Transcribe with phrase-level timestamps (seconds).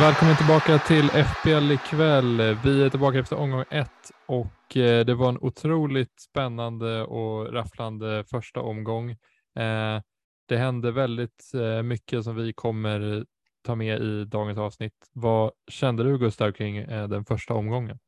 [0.00, 2.56] Välkommen tillbaka till FPL ikväll.
[2.64, 8.24] Vi är tillbaka efter omgång ett och eh, det var en otroligt spännande och rafflande
[8.30, 9.10] första omgång.
[9.10, 10.00] Eh,
[10.48, 13.24] det hände väldigt eh, mycket som vi kommer
[13.64, 15.10] ta med i dagens avsnitt.
[15.12, 17.98] Vad kände du Gustav kring den första omgången?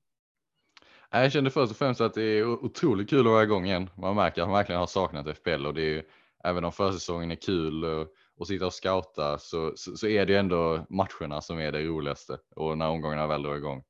[1.10, 3.90] Jag kände först och främst att det är otroligt kul att vara igång igen.
[3.96, 6.02] Man märker att man verkligen har saknat FPL och det är ju,
[6.44, 7.84] även om försäsongen är kul
[8.38, 11.84] och, sitta och scouta så, så, så är det ju ändå matcherna som är det
[11.84, 13.82] roligaste och när omgångarna väl drar igång.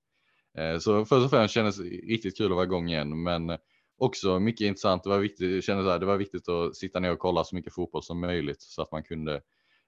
[0.59, 3.59] Eh, så först och främst kändes det riktigt kul att vara igång igen, men
[3.99, 5.03] också mycket intressant.
[5.03, 7.45] Det var viktigt, jag kände så här, det var viktigt att sitta ner och kolla
[7.45, 9.41] så mycket fotboll som möjligt så att man kunde,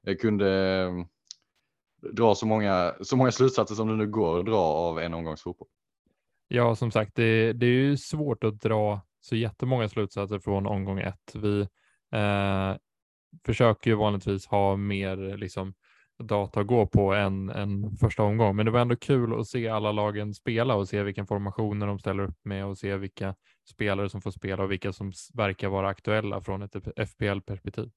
[0.07, 0.51] eh, kunde
[0.89, 1.07] mm,
[2.13, 5.43] dra så många, så många slutsatser som det nu går att dra av en omgångs
[5.43, 5.69] fotboll.
[6.49, 11.01] Ja, som sagt, det, det är ju svårt att dra så jättemånga slutsatser från omgång
[11.01, 11.35] ett.
[11.35, 11.61] Vi
[12.13, 12.77] eh,
[13.47, 15.75] försöker ju vanligtvis ha mer liksom,
[16.23, 19.69] data att gå på än, än första omgång, men det var ändå kul att se
[19.69, 23.35] alla lagen spela och se vilken formationer de ställer upp med och se vilka
[23.71, 26.77] spelare som får spela och vilka som verkar vara aktuella från ett
[27.11, 27.91] FPL-perspektiv.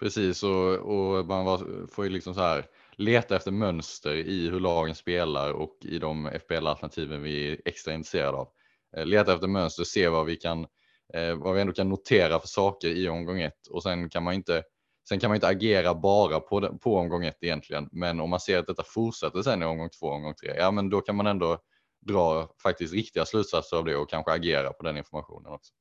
[0.00, 4.60] Precis och, och man var, får ju liksom så här leta efter mönster i hur
[4.60, 8.48] lagen spelar och i de FPL-alternativen vi är extra intresserade av.
[8.96, 10.66] Eh, leta efter mönster, se vad vi kan,
[11.14, 14.34] eh, vad vi ändå kan notera för saker i omgång ett och sen kan man
[14.34, 14.62] inte
[15.08, 18.40] Sen kan man inte agera bara på, den, på omgång ett egentligen, men om man
[18.40, 21.26] ser att detta fortsätter sen i omgång två, omgång tre, ja men då kan man
[21.26, 21.58] ändå
[22.06, 25.72] dra faktiskt riktiga slutsatser av det och kanske agera på den informationen också.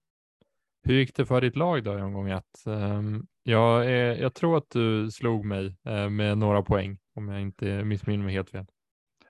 [0.84, 2.66] Hur gick det för ditt lag då i omgång ett?
[2.68, 7.42] Ehm, jag, är, jag tror att du slog mig eh, med några poäng om jag
[7.42, 8.66] inte missminner mig helt fel.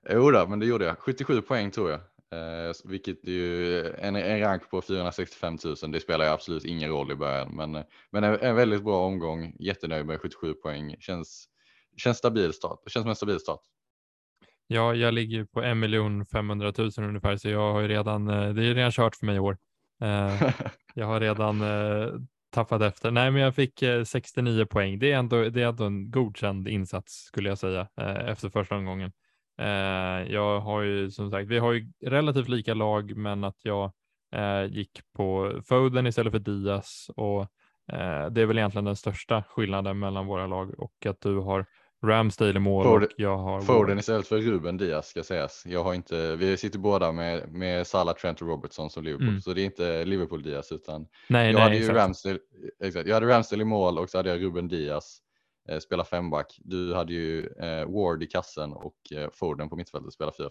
[0.10, 0.98] Jo då, men det gjorde jag.
[0.98, 2.00] 77 poäng tror jag.
[2.32, 5.92] Eh, vilket är ju en, en rank på 465 000.
[5.92, 9.56] Det spelar ju absolut ingen roll i början, men, men en, en väldigt bra omgång.
[9.60, 10.96] Jättenöjd med 77 poäng.
[11.00, 11.48] Känns,
[11.98, 12.80] känns stabil start.
[12.88, 13.62] Känns som en stabil start.
[14.68, 18.66] Ja, jag ligger på 1 500 000 ungefär, så jag har ju redan, eh, det
[18.66, 19.58] är redan kört för mig i år.
[20.02, 20.52] Eh,
[20.94, 22.14] jag har redan eh,
[22.52, 23.12] tappat efter.
[23.12, 25.00] Nej, men jag fick eh, 69 poäng.
[25.00, 28.76] Det är, ändå, det är ändå en godkänd insats skulle jag säga eh, efter första
[28.76, 29.12] omgången.
[29.60, 33.92] Eh, jag har ju som sagt, vi har ju relativt lika lag, men att jag
[34.36, 37.42] eh, gick på Foden istället för Diaz och
[37.92, 41.66] eh, det är väl egentligen den största skillnaden mellan våra lag och att du har
[42.06, 45.64] Ramsdale i mål Foden- och jag har Foden istället för Ruben Diaz ska sägas.
[45.66, 49.42] Jag har inte, vi sitter båda med, med Salah, Trent och Robertson som Liverpool, Mm.
[49.42, 51.98] så det är inte Liverpool Diaz utan Nej, jag nej, hade exakt.
[51.98, 52.40] Ramsdale,
[52.84, 55.20] exakt, jag hade Ramsdale i mål och så hade jag Ruben Diaz
[55.70, 56.60] Eh, spela femback.
[56.60, 60.50] Du hade ju eh, Ward i kassen och eh, Foden på mittfältet spela 4-4-2.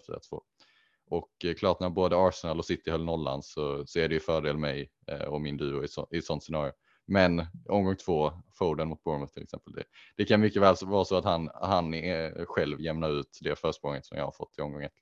[1.11, 4.21] Och eh, klart när både Arsenal och City höll nollan så, så är det ju
[4.21, 6.73] fördel mig eh, och min duo i, ett så, i ett sånt scenario.
[7.07, 9.73] Men omgång två, Foden mot Bournemouth till exempel.
[9.73, 9.85] Det,
[10.17, 14.07] det kan mycket väl vara så att han, han är, själv jämnar ut det försprånget
[14.07, 14.93] som jag har fått i omgång ett.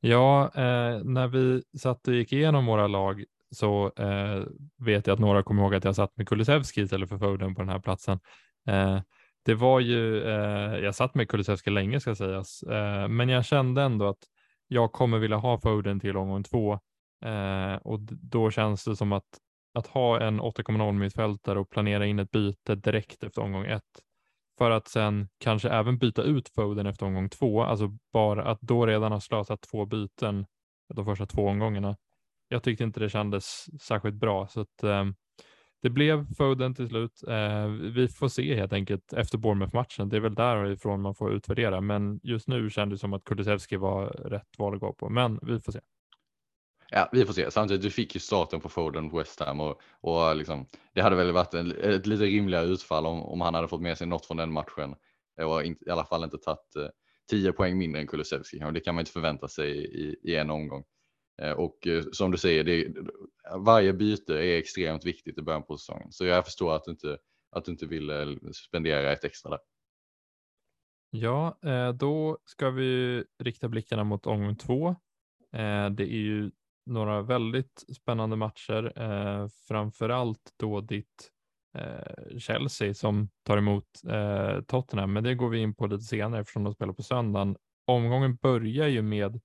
[0.00, 4.44] Ja, eh, när vi satt och gick igenom våra lag så eh,
[4.78, 7.62] vet jag att några kommer ihåg att jag satt med Kulusevski istället för Foden på
[7.62, 8.20] den här platsen.
[8.68, 9.00] Eh,
[9.44, 13.82] det var ju, eh, jag satt med Kulusevski länge ska sägas, eh, men jag kände
[13.82, 14.24] ändå att
[14.68, 16.72] jag kommer vilja ha Foden till omgång två.
[17.24, 19.38] Eh, och då känns det som att
[19.74, 24.02] att ha en 8,0 mittfältare och planera in ett byte direkt efter omgång ett.
[24.58, 28.86] För att sen kanske även byta ut Foden efter omgång två, alltså bara att då
[28.86, 30.46] redan ha slösat två byten
[30.94, 31.96] de första två omgångarna.
[32.48, 35.04] Jag tyckte inte det kändes särskilt bra, så att eh,
[35.82, 37.22] det blev Foden till slut.
[37.28, 40.08] Eh, vi får se helt enkelt efter Bournemouth-matchen.
[40.08, 43.76] Det är väl därifrån man får utvärdera, men just nu kändes det som att Kulusevski
[43.76, 45.80] var rätt val att gå på, men vi får se.
[46.90, 47.50] Ja, vi får se.
[47.50, 51.16] Samtidigt, du fick ju starten på Foden på West Ham och, och liksom, det hade
[51.16, 54.26] väl varit en, ett lite rimligare utfall om, om han hade fått med sig något
[54.26, 54.94] från den matchen
[55.42, 56.88] och in, i alla fall inte tagit eh,
[57.30, 58.64] 10 poäng mindre än Kulusevski.
[58.64, 60.84] Och det kan man inte förvänta sig i, i en omgång.
[61.42, 62.94] Eh, och eh, som du säger, det,
[63.58, 66.12] varje byte är extremt viktigt i början på säsongen.
[66.12, 67.18] Så jag förstår att du inte,
[67.50, 68.26] att du inte vill eh,
[68.66, 69.60] spendera ett extra där.
[71.14, 71.58] Ja,
[71.94, 74.96] då ska vi rikta blickarna mot omgång två.
[75.90, 76.50] Det är ju
[76.86, 78.92] några väldigt spännande matcher,
[79.68, 81.30] framför allt då ditt
[82.38, 83.86] Chelsea som tar emot
[84.66, 87.56] Tottenham, men det går vi in på lite senare eftersom de spelar på söndagen.
[87.86, 89.40] Omgången börjar ju med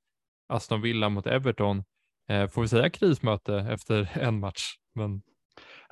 [0.47, 1.83] Aston Villa mot Everton
[2.29, 4.73] eh, får vi säga krismöte efter en match.
[4.95, 5.21] Men...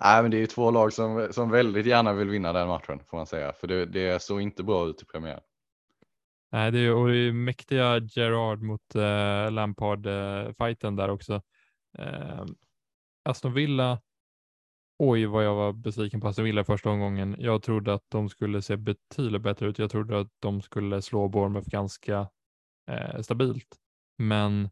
[0.02, 3.00] Nej, men det är ju två lag som, som väldigt gärna vill vinna den matchen
[3.10, 5.42] får man säga, för det, det såg inte bra ut i premiären.
[6.52, 11.42] Nej, det är, och det är mäktiga Gerard mot eh, Lampard-fighten eh, där också.
[11.98, 12.46] Eh,
[13.24, 14.02] Aston Villa,
[15.00, 17.36] oj vad jag var besviken på Aston Villa första omgången.
[17.40, 19.80] Jag trodde att de skulle se betydligt bättre ut.
[19.80, 22.30] Jag trodde att de skulle slå Bournemouth ganska
[22.92, 23.68] eh, stabilt.
[24.18, 24.70] Men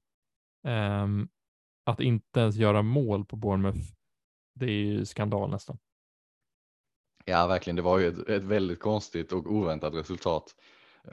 [0.68, 1.30] um,
[1.86, 3.94] att inte ens göra mål på Bournemouth,
[4.56, 5.78] det är ju skandal nästan.
[7.26, 7.76] Ja, verkligen.
[7.76, 10.56] Det var ju ett, ett väldigt konstigt och oväntat resultat.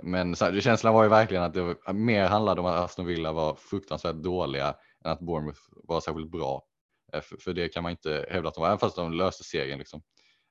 [0.03, 3.33] Men så här, känslan var ju verkligen att det mer handlade om att Aston Villa
[3.33, 6.63] var fruktansvärt dåliga än att Bournemouth var särskilt bra.
[7.13, 9.45] Eh, för, för det kan man inte hävda att de var, även fast de löste
[9.45, 9.79] serien.
[9.79, 10.03] Liksom.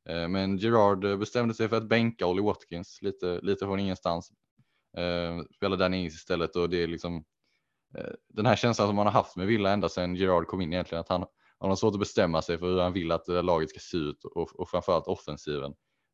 [0.09, 4.31] Eh, men Gerard eh, bestämde sig för att bänka Ollie Watkins lite, lite från ingenstans.
[5.55, 7.25] Spelade Danny Ings istället och det är liksom
[7.97, 10.73] Eh, den här känslan som man har haft med Villa ända sedan Gerard kom in
[10.73, 11.25] egentligen att han,
[11.59, 13.97] han har svårt att bestämma sig för hur han vill att eh, laget ska se
[13.97, 15.71] ut och, och framförallt offensiven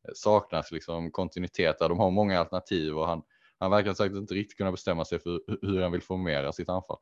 [0.08, 3.22] eh, saknas liksom kontinuitet där de har många alternativ och han,
[3.58, 6.98] han verkar sagt inte riktigt kunna bestämma sig för hur han vill formera sitt anfall.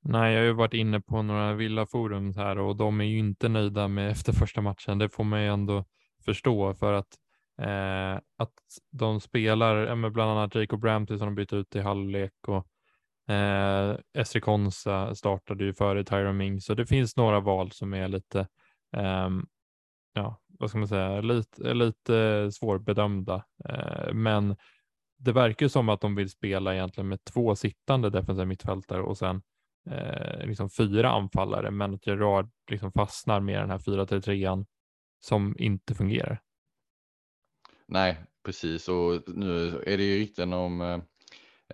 [0.00, 3.48] Nej, jag har ju varit inne på några villaforum här och de är ju inte
[3.48, 4.98] nöjda med efter första matchen.
[4.98, 5.84] Det får man ju ändå
[6.24, 7.14] förstå för att
[7.60, 8.54] eh, att
[8.90, 12.66] de spelar med bland annat Jacob Ramsey som de bytte ut i halvlek och
[13.28, 18.08] eh, Esri Konsa startade ju före Tyron Ming så det finns några val som är
[18.08, 18.40] lite
[18.96, 19.28] eh,
[20.18, 23.44] ja, vad ska man säga, lite, lite svårbedömda.
[23.64, 24.56] Eh, men
[25.18, 29.42] det verkar som att de vill spela egentligen med två sittande defensiva mittfältare och sen
[29.90, 34.66] eh, liksom fyra anfallare, men att Gerard liksom fastnar med den här 4-3-3
[35.20, 36.40] som inte fungerar.
[37.86, 40.98] Nej, precis och nu är det ju rykten om eh,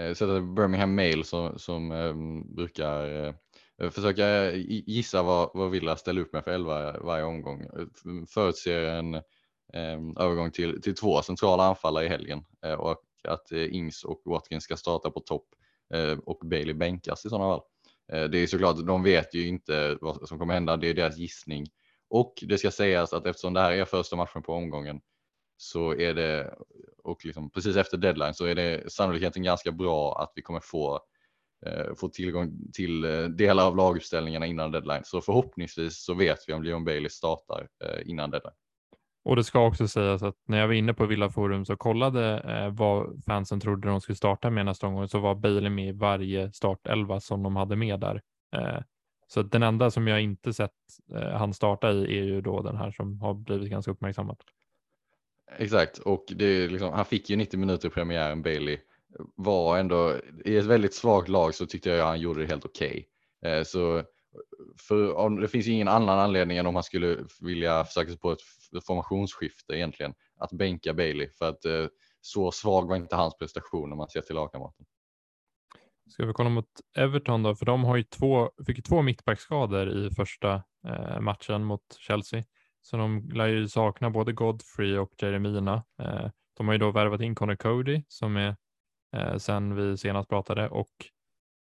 [0.01, 5.71] Eh, så det är Birmingham Mail som, som ehm, brukar eh, försöka gissa vad, vad
[5.71, 7.61] Villa ställer upp med för elva varje omgång.
[7.61, 7.87] Eh,
[8.29, 9.15] förutser en
[9.73, 12.45] ehm, övergång till, till två centrala anfallare i helgen
[12.79, 15.47] och att Ings och Watkins ska starta på topp
[16.25, 17.61] och Bailey bänkas i sådana fall.
[18.31, 21.67] Det är såklart, de vet ju inte vad som kommer hända, det är deras gissning.
[22.09, 25.01] Och det ska sägas att eftersom det här är första matchen på omgången
[25.65, 26.55] så är det,
[27.05, 31.01] och liksom precis efter deadline så är det sannolikheten ganska bra att vi kommer få,
[31.67, 35.03] eh, få tillgång till eh, delar av laguppställningarna innan deadline.
[35.05, 38.55] Så förhoppningsvis så vet vi om Leon Bailey startar eh, innan deadline.
[39.25, 42.39] Och det ska också sägas att när jag var inne på Villa Forum så kollade
[42.39, 45.93] eh, vad fansen trodde de skulle starta med nästa omgång så var Bailey med i
[45.93, 48.23] varje startelva som de hade med där.
[48.57, 48.83] Eh,
[49.27, 50.71] så den enda som jag inte sett
[51.15, 54.37] eh, han starta i är ju då den här som har blivit ganska uppmärksammad.
[55.59, 58.79] Exakt, och det är liksom, han fick ju 90 minuter i premiären, Bailey.
[59.35, 63.09] Var ändå, i ett väldigt svagt lag så tyckte jag han gjorde det helt okej.
[63.41, 63.53] Okay.
[63.53, 64.03] Eh, så
[64.89, 68.41] för, det finns ingen annan anledning än om han skulle vilja försöka sig på ett
[68.87, 70.15] formationsskifte egentligen.
[70.37, 71.87] Att bänka Bailey för att eh,
[72.21, 74.87] så svag var inte hans prestation om man ser till lagkamraten.
[76.11, 80.11] Ska vi kolla mot Everton då, för de har ju två, fick två mittbackskador i
[80.11, 82.45] första eh, matchen mot Chelsea.
[82.85, 85.85] Så de lär ju sakna både Godfrey och Jeremina.
[86.03, 88.57] Eh, de har ju då värvat in Connor Cody som är
[89.17, 90.91] eh, sen vi senast pratade och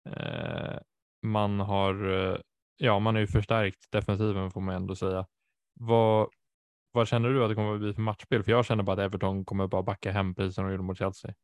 [0.08, 0.78] eh,
[1.22, 1.94] man har
[2.76, 5.26] ja, man är ju förstärkt defensiven får man ändå säga.
[5.80, 6.28] Vad,
[6.92, 8.42] vad känner du att det kommer att bli för matchspel?
[8.42, 10.98] För jag känner bara att Everton kommer bara backa hem precis som de gjorde mot
[10.98, 11.34] Chelsea.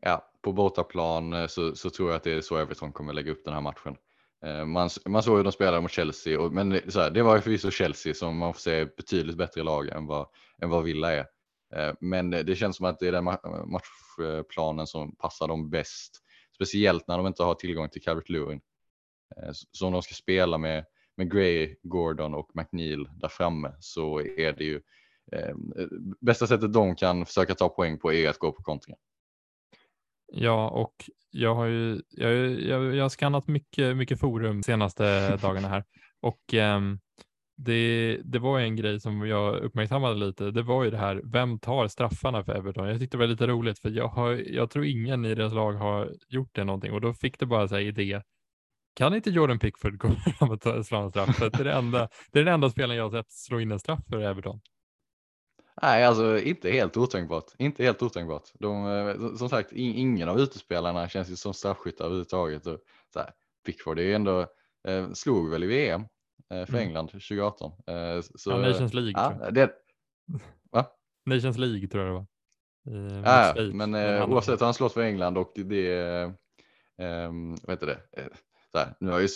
[0.00, 3.44] Ja, på bortaplan så, så tror jag att det är så Everton kommer lägga upp
[3.44, 3.96] den här matchen.
[4.44, 7.36] Eh, man, man såg hur de spelade mot Chelsea, och, men så här, det var
[7.36, 10.28] ju förvisso Chelsea som man får se betydligt bättre lag än vad,
[10.62, 11.26] än vad Villa är.
[11.74, 16.22] Eh, men det känns som att det är den matchplanen som passar dem bäst,
[16.54, 18.60] speciellt när de inte har tillgång till Calvert Lewin.
[19.36, 20.84] Eh, så om de ska spela med
[21.16, 24.82] med Gray, Gordon och McNeil där framme så är det ju
[25.32, 25.54] eh,
[26.20, 28.98] bästa sättet de kan försöka ta poäng på är att gå på kontringar.
[30.34, 30.94] Ja, och
[31.30, 35.84] jag har ju jag, jag, jag har skannat mycket, mycket forum senaste dagarna här
[36.20, 36.80] och eh,
[37.56, 40.50] det, det var en grej som jag uppmärksammade lite.
[40.50, 42.88] Det var ju det här, vem tar straffarna för Everton?
[42.88, 45.72] Jag tyckte det var lite roligt för jag, har, jag tror ingen i deras lag
[45.72, 48.22] har gjort det någonting och då fick det bara så här idé
[48.94, 51.38] kan inte Jordan Pickford gå fram och slå en straff?
[51.38, 53.78] det, är det, enda, det är den enda spelaren jag har sett slå in en
[53.78, 54.60] straff för Everton.
[55.82, 57.44] Nej, alltså inte helt otänkbart.
[57.58, 58.48] Inte helt otänkbart.
[58.54, 62.66] De, eh, som sagt, ingen av utespelarna känns ju som straffskyttar överhuvudtaget.
[62.66, 62.78] Och,
[63.12, 63.30] så här,
[63.66, 64.46] Pickford är ju ändå,
[64.88, 66.00] eh, slog väl i VM
[66.50, 66.86] eh, för mm.
[66.86, 67.72] England 2018.
[67.86, 69.12] Eh, så, ja, Nations League.
[69.16, 69.54] Ja, tror jag.
[69.54, 69.70] Det,
[70.72, 70.86] va?
[71.26, 72.26] Nations League tror jag det var.
[73.24, 75.92] ja, men eh, oavsett han slått för England och det,
[76.98, 77.30] eh,
[77.62, 77.98] vad heter det?
[78.72, 78.94] där.
[79.00, 79.28] Nu har ju,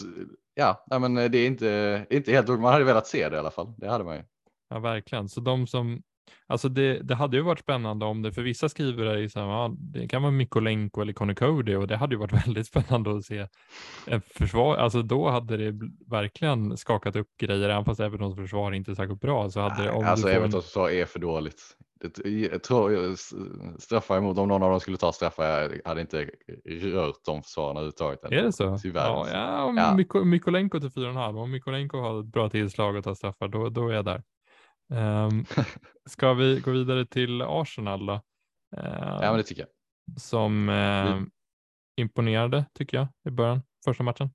[0.55, 3.75] ja, men det är inte, inte helt Man hade velat se det i alla fall.
[3.77, 4.23] Det hade man ju.
[4.69, 5.29] Ja, verkligen.
[5.29, 6.03] Så de som
[6.49, 9.47] Alltså det, det hade ju varit spännande om det, för vissa skriver det, så här,
[9.47, 13.17] ja, det kan vara Mikolenko eller Conny Cody och det hade ju varit väldigt spännande
[13.17, 13.47] att se
[14.07, 14.77] en försvar.
[14.77, 19.21] Alltså då hade det verkligen skakat upp grejer, även fast Evertons försvar inte är särskilt
[19.21, 19.51] bra.
[19.51, 20.63] Så hade det, om alltså Evertons en...
[20.63, 21.77] försvar är för dåligt.
[22.25, 23.17] Jag tror
[23.81, 26.31] straffar emot, om någon av dem skulle ta straffar, jag hade inte
[26.67, 28.25] rört de försvaren överhuvudtaget.
[28.25, 28.79] Är det så?
[28.79, 29.03] Tyvärr.
[29.03, 30.25] Ja, ja, om ja.
[30.25, 31.43] Mikolenko till 4,5.
[31.43, 34.23] Om Mikolenko har ett bra tillslag och tar straffar, då, då är jag där.
[34.89, 35.47] Um,
[36.09, 38.13] ska vi gå vidare till Arsenal då?
[38.13, 39.71] Uh, ja, men det tycker jag.
[40.21, 41.23] Som uh,
[41.97, 44.31] imponerade tycker jag i början, första matchen.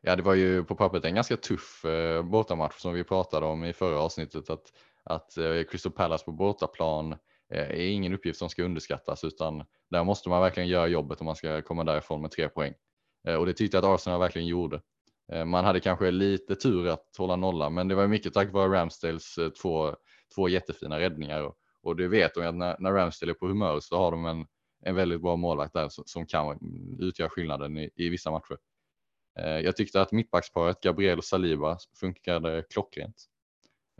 [0.00, 3.64] Ja, det var ju på pappret en ganska tuff uh, bortamatch som vi pratade om
[3.64, 4.50] i förra avsnittet.
[4.50, 4.72] Att,
[5.04, 7.18] att uh, Crystal Palace på bortaplan uh,
[7.58, 11.36] är ingen uppgift som ska underskattas utan där måste man verkligen göra jobbet om man
[11.36, 12.74] ska komma därifrån med tre poäng.
[13.38, 14.80] Och det tyckte jag att Arsenal verkligen gjorde.
[15.32, 18.72] Eh, man hade kanske lite tur att hålla nolla, men det var mycket tack vare
[18.72, 19.96] Ramsdales eh, två,
[20.34, 21.42] två jättefina räddningar.
[21.42, 24.26] Och, och det vet de att när, när Ramsdale är på humör så har de
[24.26, 24.46] en,
[24.84, 26.58] en väldigt bra målvakt där som, som kan
[27.00, 28.56] utgöra skillnaden i, i vissa matcher.
[29.38, 33.24] Eh, jag tyckte att mittbacksparet Gabriel och Saliba funkade klockrent.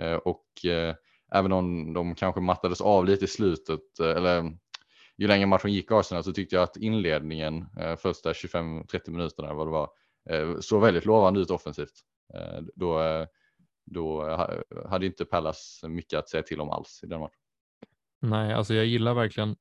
[0.01, 0.47] Eh, och
[1.33, 4.59] även om de kanske mattades av lite i slutet, eller
[5.17, 7.67] ju längre matchen gick Arsenal så tyckte jag att inledningen,
[7.99, 9.91] första 25-30 minuterna vad det var,
[10.31, 12.01] Eh, såg väldigt lovande ut offensivt.
[12.35, 13.27] Eh, då, eh,
[13.85, 14.37] då
[14.89, 17.41] hade inte Pallas mycket att säga till om alls i den matchen.
[18.21, 19.57] Nej, alltså jag gillar verkligen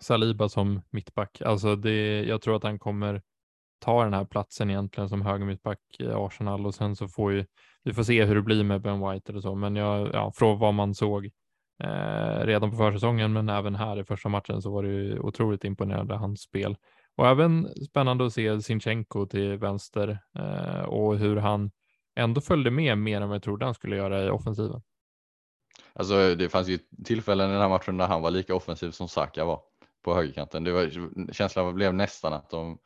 [0.00, 1.42] Saliba som mittback.
[1.42, 3.22] Alltså det, jag tror att han kommer
[3.78, 7.44] ta den här platsen egentligen som höger mittback i Arsenal och sen så får ju
[7.82, 10.58] vi får se hur det blir med Ben White eller så, men jag, ja, från
[10.58, 11.30] vad man såg
[11.82, 15.64] eh, redan på försäsongen, men även här i första matchen så var det ju otroligt
[15.64, 16.76] imponerande hans spel.
[17.16, 21.70] Och även spännande att se Sinchenko till vänster eh, och hur han
[22.16, 24.82] ändå följde med mer än vad jag trodde han skulle göra i offensiven.
[25.92, 29.08] Alltså det fanns ju tillfällen i den här matchen när han var lika offensiv som
[29.08, 29.60] Saka var
[30.02, 30.64] på högerkanten.
[30.64, 32.78] Det var, känslan blev nästan att de,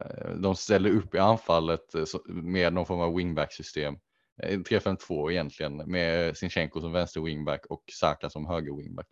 [0.00, 3.98] eh, de ställde upp i anfallet eh, med någon form av wingback system.
[4.42, 9.08] 3-5-2 eh, egentligen med Sinchenko som vänster wingback och Saka som höger wingback.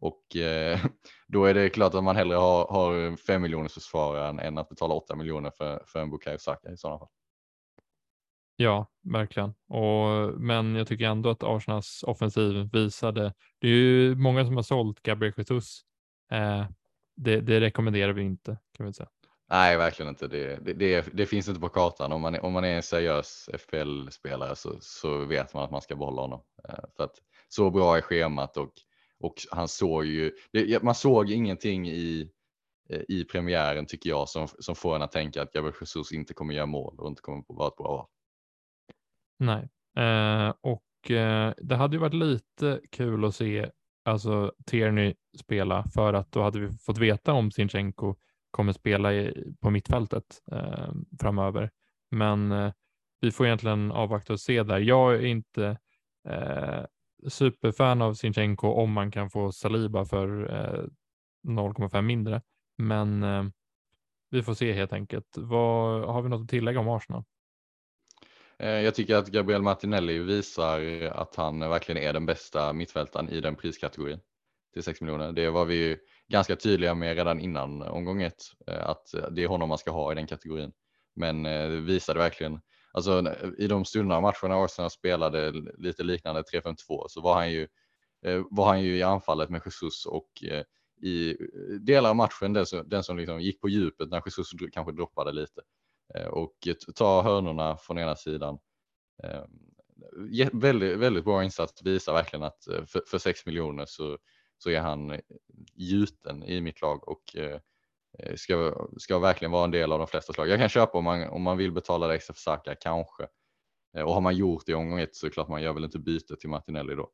[0.00, 0.80] Och eh,
[1.28, 4.94] då är det klart att man hellre har, har 5 miljoners försvararen än att betala
[4.94, 7.08] 8 miljoner för, för en Bukayo Saka i sådana fall.
[8.56, 9.54] Ja, verkligen.
[9.68, 14.62] Och, men jag tycker ändå att Arsenals offensiv visade, det är ju många som har
[14.62, 15.80] sålt Gabriel Jesus.
[16.32, 16.66] Eh,
[17.16, 19.08] det, det, rekommenderar vi inte kan vi säga.
[19.50, 20.28] Nej, verkligen inte.
[20.28, 22.12] Det, det, det, det finns inte på kartan.
[22.12, 25.96] Om man, om man är en seriös FPL-spelare så, så vet man att man ska
[25.96, 26.42] behålla honom.
[26.68, 27.14] Eh, för att
[27.48, 28.72] så bra är schemat och
[29.20, 30.32] och han såg ju,
[30.82, 32.30] man såg ingenting i,
[32.88, 36.34] eh, i premiären tycker jag som, som får en att tänka att Gabriel Jesus inte
[36.34, 38.06] kommer göra mål och inte kommer vara ett bra val.
[39.38, 43.70] Nej, eh, och eh, det hade ju varit lite kul att se
[44.04, 48.14] alltså Tierney spela för att då hade vi fått veta om Sinchenko
[48.50, 51.70] kommer spela i, på mittfältet eh, framöver.
[52.10, 52.72] Men eh,
[53.20, 54.78] vi får egentligen avvakta och se där.
[54.78, 55.78] Jag är inte
[56.28, 56.84] eh,
[57.28, 60.84] superfan av Sinchenko om man kan få Saliba för eh,
[61.48, 62.42] 0,5 mindre.
[62.78, 63.44] Men eh,
[64.30, 65.26] vi får se helt enkelt.
[65.36, 67.24] Vad, har vi något att tillägga om Arsenal?
[68.58, 73.40] Eh, jag tycker att Gabriel Martinelli visar att han verkligen är den bästa mittfältaren i
[73.40, 74.20] den priskategorin
[74.72, 75.32] till 6 miljoner.
[75.32, 75.98] Det var vi ju
[76.28, 80.12] ganska tydliga med redan innan omgång ett, eh, att det är honom man ska ha
[80.12, 80.72] i den kategorin.
[81.16, 82.60] Men eh, det visade verkligen
[82.92, 87.68] alltså i de stunderna matcherna Arsenal spelade lite liknande 3-5-2 så var han ju
[88.24, 90.64] eh, var han ju i anfallet med Jesus och eh,
[91.02, 94.50] i eh, delar av matchen den som, den som liksom gick på djupet när Jesus
[94.72, 95.60] kanske droppade lite
[96.30, 98.58] och ta hörnorna från ena sidan.
[99.22, 104.18] Ehm, väldigt, väldigt bra insats, visar verkligen att för, för 6 miljoner så,
[104.58, 105.20] så är han
[105.74, 107.60] gjuten i mitt lag och Eh,
[108.18, 110.48] Eh, ska, ska verkligen vara en del av de flesta slag.
[110.48, 113.26] Jag kan köpa om man, om man vill betala det extra för Saka, kanske.
[113.96, 115.72] Eh, och har man gjort det i omgång ett så är det klart man gör
[115.72, 117.10] väl inte byte till Martinelli då.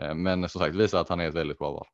[0.00, 1.86] Eh, men som sagt visar att han är ett väldigt bra val.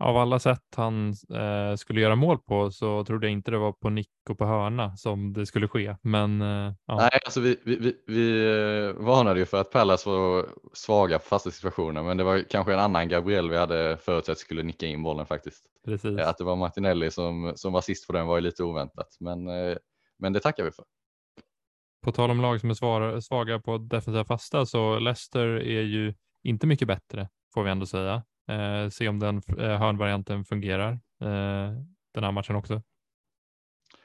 [0.00, 3.72] Av alla sätt han eh, skulle göra mål på så trodde jag inte det var
[3.72, 5.96] på nick och på hörna som det skulle ske.
[6.02, 6.96] Men, eh, ja.
[6.96, 11.50] Nej, alltså vi, vi, vi, vi varnade ju för att Pallas var svaga på fasta
[11.50, 15.26] situationer, men det var kanske en annan Gabriel vi hade förutsett skulle nicka in bollen
[15.26, 15.64] faktiskt.
[15.84, 16.18] Precis.
[16.18, 19.48] Att det var Martinelli som, som var sist på den var ju lite oväntat, men,
[19.48, 19.76] eh,
[20.18, 20.84] men det tackar vi för.
[22.04, 26.66] På tal om lag som är svaga på defensiva fasta så Leicester är ju inte
[26.66, 28.22] mycket bättre får vi ändå säga.
[28.50, 31.72] Eh, se om den eh, hörnvarianten fungerar eh,
[32.14, 32.82] den här matchen också.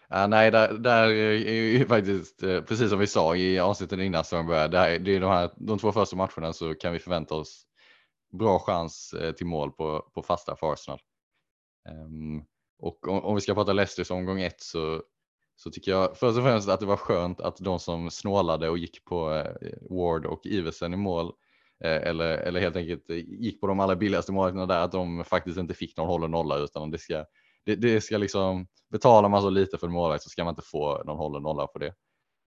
[0.08, 4.24] Ja, nej, där, där är ju faktiskt eh, precis som vi sa i avsnittet innan
[4.24, 4.98] som började.
[4.98, 7.66] Det är de här de två första matcherna så kan vi förvänta oss
[8.34, 11.00] bra chans eh, till mål på, på fasta för Arsenal.
[11.90, 12.46] Um,
[12.80, 15.04] och om, om, vi ska prata Leicesters omgång ett så,
[15.56, 18.78] så tycker jag först och främst att det var skönt att de som snålade och
[18.78, 21.34] gick på eh, Ward och Iversen i mål
[21.84, 25.24] Eh, eller, eller helt enkelt eh, gick på de allra billigaste målvakterna där att de
[25.24, 27.26] faktiskt inte fick någon håll och nolla utan det ska
[27.66, 30.68] det, det ska liksom, betalar man så lite för en målvakt så ska man inte
[30.72, 31.94] få någon håll och nolla på det.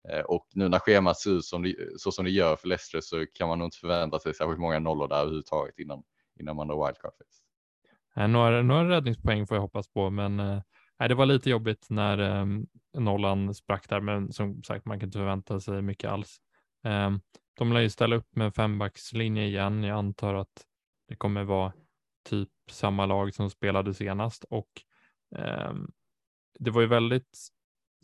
[0.10, 3.02] Eh, och nu när schemat ser ut som det, så som det gör för Leicester
[3.02, 6.04] så kan man nog inte förvänta sig särskilt många nollor där överhuvudtaget innan,
[6.40, 7.12] innan man har wildcard
[8.26, 10.62] några, några räddningspoäng får jag hoppas på, men eh,
[11.08, 12.46] det var lite jobbigt när eh,
[12.98, 16.38] nollan sprack där, men som sagt, man kan inte förvänta sig mycket alls.
[16.84, 17.20] Ehm,
[17.58, 19.84] de lär ju ställa upp med fembackslinje igen.
[19.84, 20.66] Jag antar att
[21.08, 21.74] det kommer vara
[22.30, 24.70] typ samma lag som spelade senast och
[25.36, 25.88] Ehm,
[26.60, 27.38] det var ju väldigt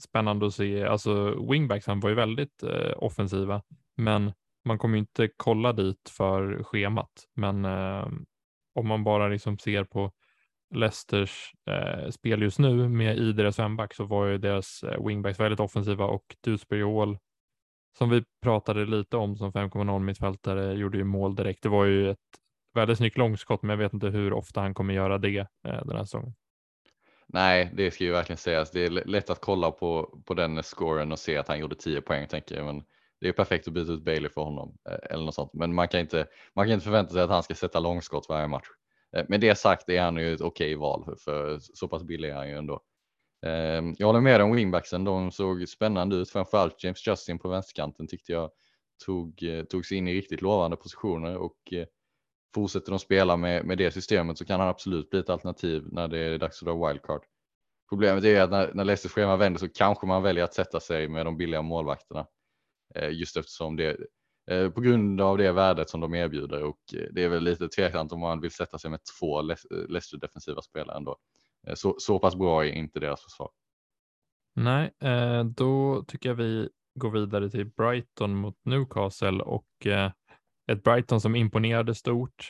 [0.01, 3.61] spännande att se, alltså wingbacksen var ju väldigt eh, offensiva,
[3.97, 4.33] men
[4.65, 7.27] man kommer inte kolla dit för schemat.
[7.33, 8.07] Men eh,
[8.75, 10.11] om man bara liksom ser på
[10.75, 15.39] Leicesters eh, spel just nu med i deras femback så var ju deras eh, wingbacks
[15.39, 17.17] väldigt offensiva och Dewsbury Hall
[17.97, 21.63] som vi pratade lite om som 5,0 mittfältare gjorde ju mål direkt.
[21.63, 22.19] Det var ju ett
[22.73, 25.95] väldigt snyggt långskott, men jag vet inte hur ofta han kommer göra det eh, den
[25.95, 26.33] här säsongen.
[27.27, 28.71] Nej, det ska ju verkligen sägas.
[28.71, 32.01] Det är lätt att kolla på, på den scoren och se att han gjorde 10
[32.01, 32.65] poäng tänker jag.
[32.65, 32.83] Men
[33.19, 35.53] det är perfekt att byta ut Bailey för honom eh, eller något sånt.
[35.53, 38.47] Men man kan inte, man kan inte förvänta sig att han ska sätta långskott varje
[38.47, 38.67] match.
[39.15, 42.29] Eh, med det sagt är han ju ett okej val för, för så pass billig
[42.29, 42.81] är han ju ändå.
[43.43, 45.03] Ehm, jag håller med om wingbacksen.
[45.03, 46.29] De såg spännande ut.
[46.29, 48.51] Framförallt James Justin på vänsterkanten tyckte jag
[49.05, 51.85] tog, eh, tog sig in i riktigt lovande positioner och eh,
[52.55, 56.07] fortsätter de spela med, med det systemet så kan han absolut bli ett alternativ när
[56.07, 57.21] det är dags att dra wildcard.
[57.89, 61.07] Problemet är att när, när Leicesters schema vänder så kanske man väljer att sätta sig
[61.07, 62.27] med de billiga målvakterna.
[62.95, 63.97] Eh, just eftersom det
[64.75, 66.79] på grund av det värdet som de erbjuder och
[67.11, 70.97] det är väl lite tveksamt om man vill sätta sig med två Leicester defensiva spelare
[70.97, 71.17] ändå.
[71.67, 73.49] Eh, så, så pass bra är inte deras försvar.
[74.55, 80.11] Nej, eh, då tycker jag vi går vidare till Brighton mot Newcastle och eh,
[80.71, 82.47] ett Brighton som imponerade stort.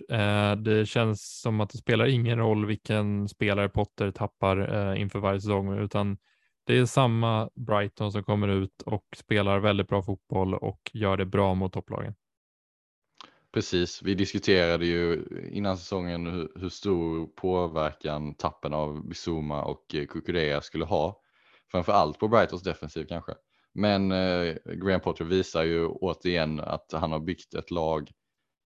[0.58, 5.78] Det känns som att det spelar ingen roll vilken spelare Potter tappar inför varje säsong,
[5.80, 6.18] utan
[6.66, 11.26] det är samma Brighton som kommer ut och spelar väldigt bra fotboll och gör det
[11.26, 12.16] bra mot topplagen.
[13.54, 20.06] Precis, vi diskuterade ju innan säsongen hur, hur stor påverkan tappen av Bizuma och eh,
[20.06, 21.22] Kukurea skulle ha.
[21.72, 23.34] Framför allt på Brightons defensiv kanske.
[23.74, 28.12] Men eh, Graham Potter visar ju återigen att han har byggt ett lag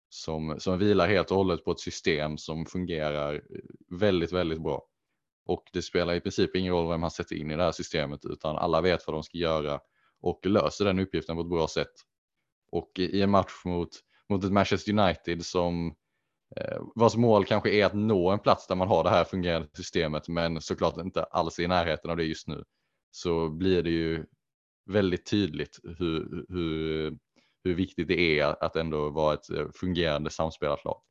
[0.09, 3.39] som, som vilar helt och hållet på ett system som fungerar eh,
[3.99, 4.87] väldigt, väldigt bra.
[5.45, 8.25] Och det spelar i princip ingen roll vem han sätter in i det här systemet
[8.25, 9.79] utan alla vet vad de ska göra
[10.21, 11.93] och löser den uppgiften på ett bra sätt.
[12.71, 13.89] Och i en match mot,
[14.29, 15.95] mot ett Manchester United som
[16.55, 19.67] eh, vars mål kanske är att nå en plats där man har det här fungerande
[19.73, 22.63] systemet men såklart inte alls i närheten av det just nu
[23.11, 24.25] så blir det ju
[24.89, 27.17] väldigt tydligt hur, hur,
[27.63, 31.01] hur viktigt det är att ändå vara ett eh, fungerande samspelat lag.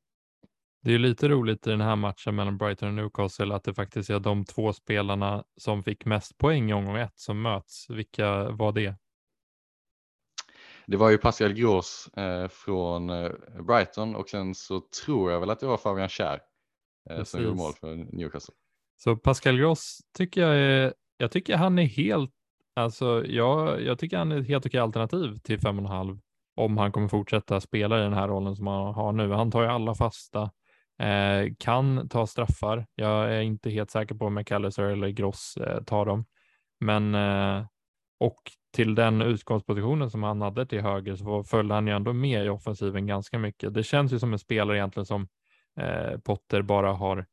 [0.82, 4.10] Det är lite roligt i den här matchen mellan Brighton och Newcastle att det faktiskt
[4.10, 7.90] är de två spelarna som fick mest poäng i omgång ett som möts.
[7.90, 8.94] Vilka var det?
[10.86, 13.30] Det var ju Pascal Gross eh, från eh,
[13.66, 16.40] Brighton och sen så tror jag väl att det var Fabian Kjär
[17.10, 18.54] eh, som gjorde mål för Newcastle.
[18.96, 22.32] Så Pascal Gross tycker jag är, jag tycker han är helt
[22.80, 26.20] Alltså, jag, jag tycker han är ett helt okej alternativ till 5,5
[26.56, 29.32] om han kommer fortsätta spela i den här rollen som han har nu.
[29.32, 30.50] Han tar ju alla fasta,
[30.98, 32.86] eh, kan ta straffar.
[32.94, 36.24] Jag är inte helt säker på om McAllister eller Gross eh, tar dem,
[36.80, 37.66] men eh,
[38.20, 38.42] och
[38.74, 42.48] till den utgångspositionen som han hade till höger så följde han ju ändå med i
[42.48, 43.74] offensiven ganska mycket.
[43.74, 45.28] Det känns ju som en spelare egentligen som
[45.80, 47.26] eh, Potter bara har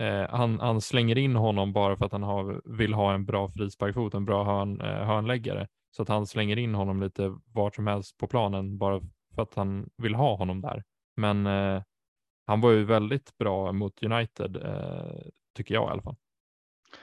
[0.00, 3.48] Eh, han, han, slänger in honom bara för att han har, vill ha en bra
[3.48, 5.68] frisparkfot, en bra hörn, eh, hörnläggare.
[5.90, 9.00] Så att han slänger in honom lite vart som helst på planen bara
[9.34, 10.82] för att han vill ha honom där.
[11.16, 11.82] Men eh,
[12.46, 16.16] han var ju väldigt bra mot United, eh, tycker jag i alla fall.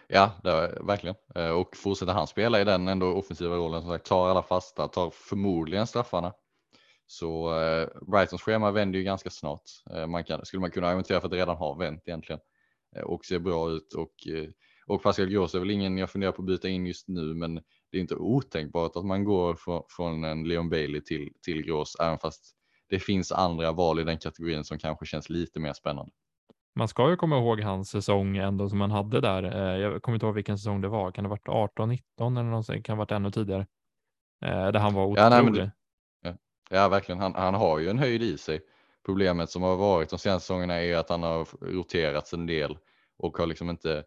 [0.07, 1.15] Ja, det var, verkligen.
[1.35, 4.87] Eh, och fortsätter han spela i den ändå offensiva rollen, som sagt, tar alla fasta,
[4.87, 6.33] tar förmodligen straffarna.
[7.05, 9.63] Så eh, Brightons schema vänder ju ganska snart.
[9.95, 12.39] Eh, man kan, skulle man kunna argumentera för att det redan har vänt egentligen.
[12.95, 14.49] Eh, och ser bra ut och, eh,
[14.87, 17.55] och Pascal Gross är väl ingen jag funderar på att byta in just nu men
[17.91, 21.95] det är inte otänkbart att man går från, från en Leon Bailey till, till Gross
[21.99, 22.55] även fast
[22.89, 26.11] det finns andra val i den kategorin som kanske känns lite mer spännande
[26.75, 29.43] man ska ju komma ihåg hans säsong ändå som han hade där.
[29.43, 31.11] Eh, jag kommer inte ihåg vilken säsong det var.
[31.11, 32.83] Kan det ha varit 18, 19 eller någonting?
[32.83, 33.67] Kan det ha varit ännu tidigare?
[34.45, 35.21] Eh, där han var otrolig.
[35.21, 35.71] Ja, nej, det,
[36.21, 36.35] ja,
[36.69, 37.21] ja, verkligen.
[37.21, 38.61] Han, han har ju en höjd i sig.
[39.05, 42.77] Problemet som har varit de senaste säsongerna är att han har roterats en del
[43.17, 44.03] och har liksom inte,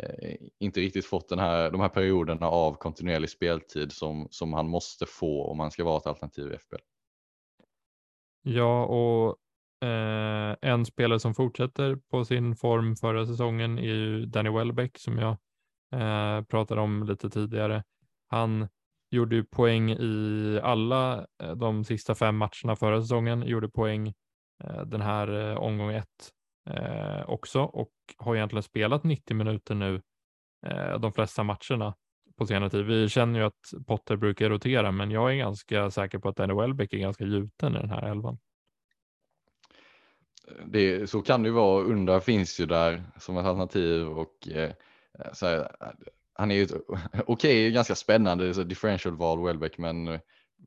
[0.00, 4.68] eh, inte riktigt fått den här, de här perioderna av kontinuerlig speltid som, som han
[4.68, 6.82] måste få om han ska vara ett alternativ i FBL.
[8.42, 9.36] Ja, och
[9.80, 15.18] Eh, en spelare som fortsätter på sin form förra säsongen är ju Danny Welbeck som
[15.18, 15.36] jag
[15.92, 17.84] eh, pratade om lite tidigare.
[18.28, 18.68] Han
[19.10, 24.08] gjorde ju poäng i alla eh, de sista fem matcherna förra säsongen, gjorde poäng
[24.64, 26.32] eh, den här eh, omgång ett
[26.70, 30.02] eh, också och har egentligen spelat 90 minuter nu
[30.66, 31.94] eh, de flesta matcherna
[32.38, 32.84] på senare tid.
[32.84, 36.54] Vi känner ju att Potter brukar rotera, men jag är ganska säker på att Danny
[36.54, 38.38] Welbeck är ganska gjuten i den här elvan
[40.66, 41.84] det, så kan det ju vara.
[41.84, 44.72] Undra finns ju där som ett alternativ och eh,
[45.32, 45.76] så här,
[46.32, 46.64] han är ju
[47.12, 50.20] okej, okay, ganska spännande så differential val Welbeck, men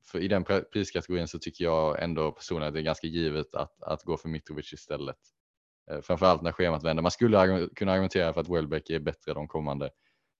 [0.03, 3.83] för i den priskategorin så tycker jag ändå personligen att det är ganska givet att,
[3.83, 5.17] att gå för Mitrovic istället.
[5.91, 7.03] Eh, framförallt när schemat vänder.
[7.03, 9.85] Man skulle kunna argumentera för att Welbeck är bättre de kommande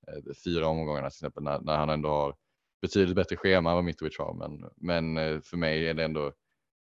[0.08, 2.36] eh, fyra omgångarna till exempel när, när han ändå har
[2.82, 4.34] betydligt bättre schema än vad Mitrovic har.
[4.34, 6.32] Men, men eh, för mig är det ändå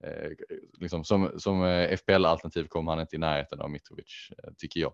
[0.03, 0.31] Eh,
[0.79, 4.93] liksom som, som eh, FPL-alternativ kommer han inte i närheten av Mitrovic, eh, tycker jag.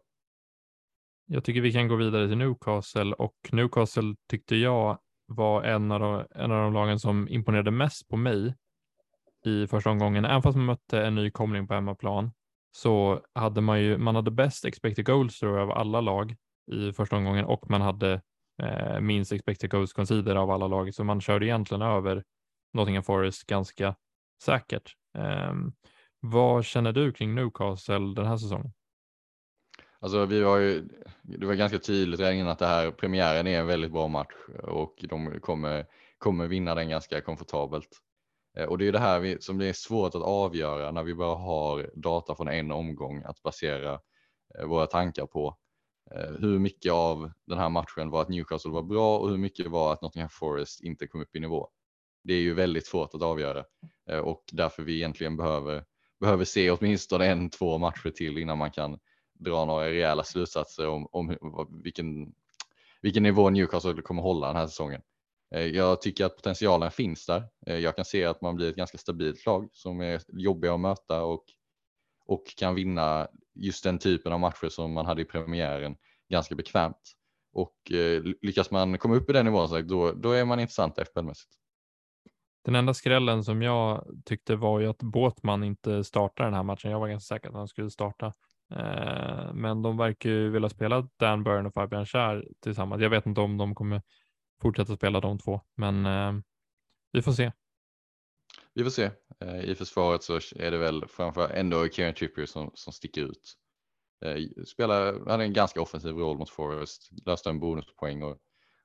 [1.26, 6.00] Jag tycker vi kan gå vidare till Newcastle och Newcastle tyckte jag var en av
[6.00, 8.56] de, en av de lagen som imponerade mest på mig
[9.46, 10.26] i första omgången.
[10.26, 12.32] Även fast man mötte en nykomling på hemmaplan
[12.72, 16.36] så hade man ju, man hade bäst expected goals tror jag, av alla lag
[16.72, 18.22] i första omgången och man hade
[18.64, 20.94] eh, minst expected goals consider av alla lag.
[20.94, 22.24] Så man körde egentligen över
[22.74, 23.96] Nottingham Forest ganska
[24.42, 24.96] säkert.
[25.18, 25.74] Um,
[26.20, 28.74] vad känner du kring Newcastle den här säsongen?
[30.00, 30.88] Alltså vi var ju,
[31.22, 34.34] det var ganska tydligt redan innan att det här premiären är en väldigt bra match
[34.64, 35.86] och de kommer,
[36.18, 37.90] kommer vinna den ganska komfortabelt.
[38.58, 41.16] Eh, och det är det här vi, som det är svårt att avgöra när vi
[41.16, 44.00] bara har data från en omgång att basera
[44.60, 45.58] eh, våra tankar på.
[46.16, 49.68] Eh, hur mycket av den här matchen var att Newcastle var bra och hur mycket
[49.68, 51.70] var att Nottingham Forest inte kom upp i nivå
[52.24, 53.66] det är ju väldigt svårt att avgöra
[54.10, 55.84] eh, och därför vi egentligen behöver,
[56.20, 59.00] behöver se åtminstone en, två matcher till innan man kan
[59.40, 61.38] dra några rejäla slutsatser om, om
[61.84, 62.34] vilken,
[63.02, 65.02] vilken nivå Newcastle kommer hålla den här säsongen.
[65.56, 67.44] Eh, jag tycker att potentialen finns där.
[67.68, 70.80] Eh, jag kan se att man blir ett ganska stabilt lag som är jobbiga att
[70.80, 71.46] möta och,
[72.26, 75.96] och kan vinna just den typen av matcher som man hade i premiären
[76.30, 77.18] ganska bekvämt.
[77.54, 77.76] Och
[78.42, 81.61] lyckas man komma upp i den nivån då, då är man intressant FPL-mässigt.
[82.64, 86.92] Den enda skrällen som jag tyckte var ju att Båtman inte startar den här matchen.
[86.92, 88.34] Jag var ganska säker att han skulle starta.
[88.72, 93.02] Eh, men de verkar ju vilja spela Dan Burn och Fabian Schär tillsammans.
[93.02, 94.02] Jag vet inte om de kommer
[94.62, 96.34] fortsätta spela de två, men eh,
[97.12, 97.52] vi får se.
[98.74, 99.12] Vi får se.
[99.40, 103.54] Eh, I försvaret så är det väl framför ändå Kieran Trippier som, som sticker ut.
[104.26, 108.38] Eh, spelar, hade en ganska offensiv roll mot Forest, löste en bonuspoäng och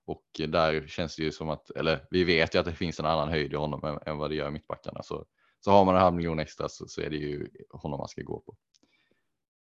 [0.06, 3.06] och där känns det ju som att, eller vi vet ju att det finns en
[3.06, 5.02] annan höjd i honom än, än vad det gör i mittbackarna.
[5.02, 5.26] Så,
[5.60, 8.22] så har man en halv miljon extra så, så är det ju honom man ska
[8.22, 8.56] gå på.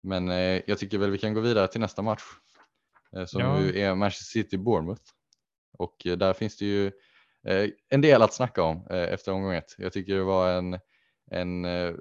[0.02, 2.22] Men eh, jag tycker väl vi kan gå vidare till nästa match.
[3.16, 3.58] Eh, som ja.
[3.60, 5.02] är Manchester City-Bournemouth.
[5.78, 6.86] Och eh, där finns det ju
[7.46, 9.74] eh, en del att snacka om eh, efter omgång ett.
[9.78, 10.78] Jag tycker det var en,
[11.30, 11.94] en eh,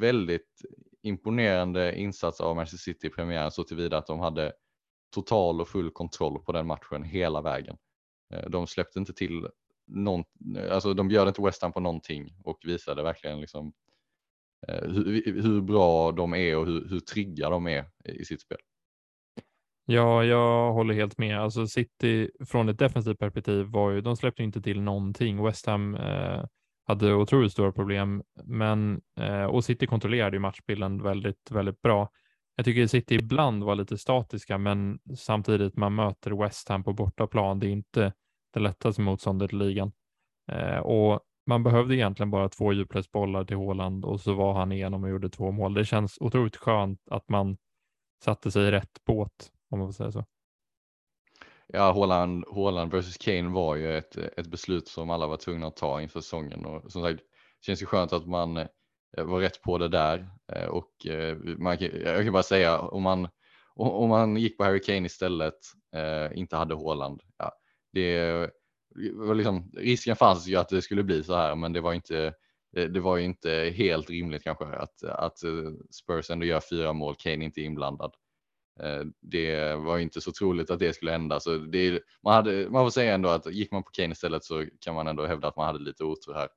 [0.00, 0.62] väldigt
[1.02, 4.52] imponerande insats av Manchester City i premiären så tillvida att de hade
[5.14, 7.76] total och full kontroll på den matchen hela vägen.
[8.34, 9.48] Eh, de släppte inte till
[9.86, 10.24] någon,
[10.70, 13.72] alltså de bjöd inte West Ham på någonting och visade verkligen liksom
[14.68, 18.58] eh, hur, hur bra de är och hur, hur trygga de är i sitt spel.
[19.88, 21.40] Ja, jag håller helt med.
[21.40, 25.44] Alltså City från ett defensivt perspektiv var ju, de släppte inte till någonting.
[25.44, 26.44] West Ham eh,
[26.86, 32.10] hade otroligt stora problem, men eh, och City kontrollerade ju matchbilden väldigt, väldigt bra.
[32.56, 37.58] Jag tycker City ibland var lite statiska, men samtidigt man möter West Ham på bortaplan.
[37.58, 38.12] Det är inte
[38.52, 39.92] det lättaste motståndet i ligan.
[40.52, 45.04] Eh, och man behövde egentligen bara två djupledsbollar till Håland och så var han igenom
[45.04, 45.74] och gjorde två mål.
[45.74, 47.56] Det känns otroligt skönt att man
[48.24, 50.24] satte sig i rätt båt, om man får säga så.
[51.66, 55.76] Ja, Håland, Håland versus Kane var ju ett, ett beslut som alla var tvungna att
[55.76, 58.66] ta inför säsongen och som sagt, det känns ju skönt att man
[59.16, 63.02] Eh, var rätt på det där eh, och eh, man, jag kan bara säga om
[63.02, 63.28] man,
[63.74, 65.58] om man gick på Harry Kane istället,
[66.34, 67.52] inte hade Håland, ja,
[67.92, 68.32] det
[69.14, 72.34] var liksom, risken fanns ju att det skulle bli så här, men det var inte,
[72.72, 75.38] det var ju inte helt rimligt kanske att, att
[75.90, 78.14] Spurs ändå gör fyra mål, Kane inte är inblandad.
[79.20, 81.40] Det var inte så troligt att det skulle hända.
[81.40, 84.66] Så det, man, hade, man får säga ändå att gick man på Kane istället så
[84.80, 86.48] kan man ändå hävda att man hade lite otur här.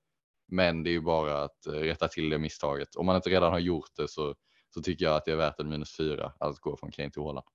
[0.52, 2.96] Men det är ju bara att eh, rätta till det misstaget.
[2.96, 4.36] Om man inte redan har gjort det så,
[4.74, 7.22] så tycker jag att det är värt en minus fyra att gå från Kane till
[7.22, 7.46] Håland.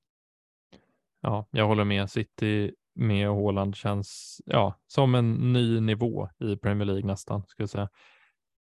[1.21, 2.11] Ja, jag håller med.
[2.11, 7.71] City med Håland känns ja, som en ny nivå i Premier League nästan, skulle jag
[7.71, 7.89] säga.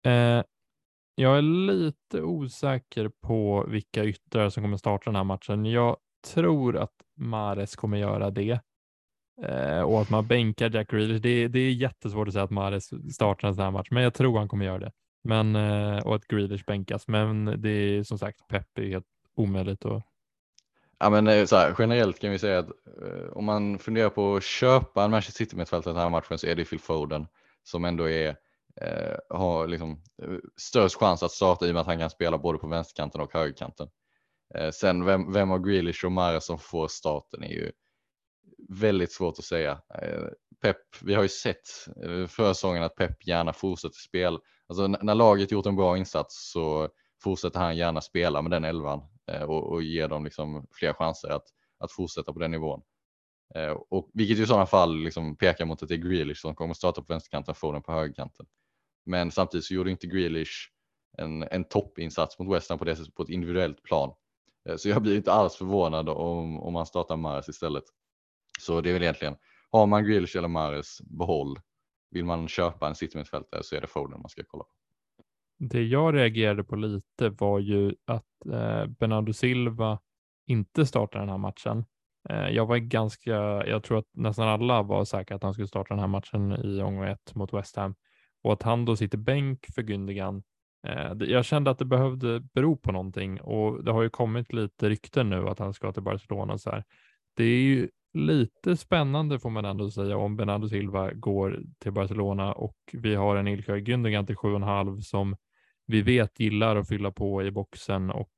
[0.05, 0.45] Eh,
[1.15, 5.65] jag är lite osäker på vilka yttrar som kommer starta den här matchen.
[5.65, 5.97] Jag
[6.35, 8.61] tror att Mares kommer göra det
[9.43, 11.21] eh, och att man bänkar Jack Grealish.
[11.21, 14.15] Det, det är jättesvårt att säga att Mahrez startar en sån här match, men jag
[14.15, 14.93] tror han kommer göra det.
[15.25, 19.85] Men, eh, och att Grealish bänkas, men det är som sagt Pep är helt omöjligt
[19.85, 20.03] att
[20.99, 24.37] Ja, men eh, så här, generellt kan vi säga att eh, om man funderar på
[24.37, 27.27] att köpa en Manchester City mittfältare den här matchen så är det Phil Foden
[27.63, 28.29] som ändå är
[28.81, 32.39] eh, har liksom eh, störst chans att starta i och med att han kan spela
[32.39, 33.89] både på vänsterkanten och högerkanten.
[34.55, 37.73] Eh, sen vem, vem av Grealish och Mahrez som får starten är ju
[38.69, 39.81] väldigt svårt att säga.
[40.03, 40.25] Eh,
[40.63, 44.39] Pep, vi har ju sett eh, förra säsongen att Pep gärna fortsätter spela.
[44.67, 46.89] Alltså när laget gjort en bra insats så
[47.23, 49.01] fortsätter han gärna spela med den elvan
[49.33, 51.47] eh, och, och ger dem liksom fler chanser att,
[51.79, 52.83] att fortsätta på den nivån.
[53.91, 57.01] Och vilket i sådana fall liksom pekar mot att det är Grealish som kommer starta
[57.01, 58.47] på vänsterkanten och få den på högerkanten.
[59.07, 60.71] Men samtidigt så gjorde inte Grealish
[61.19, 64.15] en, en toppinsats mot West Ham på det sättet på ett individuellt plan.
[64.77, 67.85] Så jag blir inte alls förvånad om, om man startar Mares istället.
[68.61, 69.37] Så det är väl egentligen,
[69.71, 71.59] har man Grealish eller Mares, behåll.
[72.11, 74.71] Vill man köpa en citymittfältare så är det Foden man ska kolla på.
[75.59, 79.99] Det jag reagerade på lite var ju att eh, Bernardo Silva
[80.47, 81.85] inte startar den här matchen.
[82.29, 83.33] Eh, jag var ganska,
[83.67, 86.83] jag tror att nästan alla var säkra att han skulle starta den här matchen i
[86.83, 87.95] omgång ett mot West Ham
[88.43, 90.43] och att han då sitter bänk för Gündogan.
[90.87, 94.89] Eh, jag kände att det behövde bero på någonting och det har ju kommit lite
[94.89, 96.85] rykten nu att han ska till Barcelona så här.
[97.37, 102.53] Det är ju lite spännande får man ändå säga om Bernardo Silva går till Barcelona
[102.53, 105.37] och vi har en Ilkay Gündogan till 7,5 som
[105.87, 108.31] vi vet gillar att fylla på i boxen och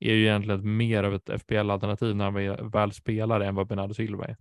[0.00, 4.24] är ju egentligen mer av ett FPL-alternativ när han väl spelar än vad Bernardo Silva
[4.24, 4.36] är.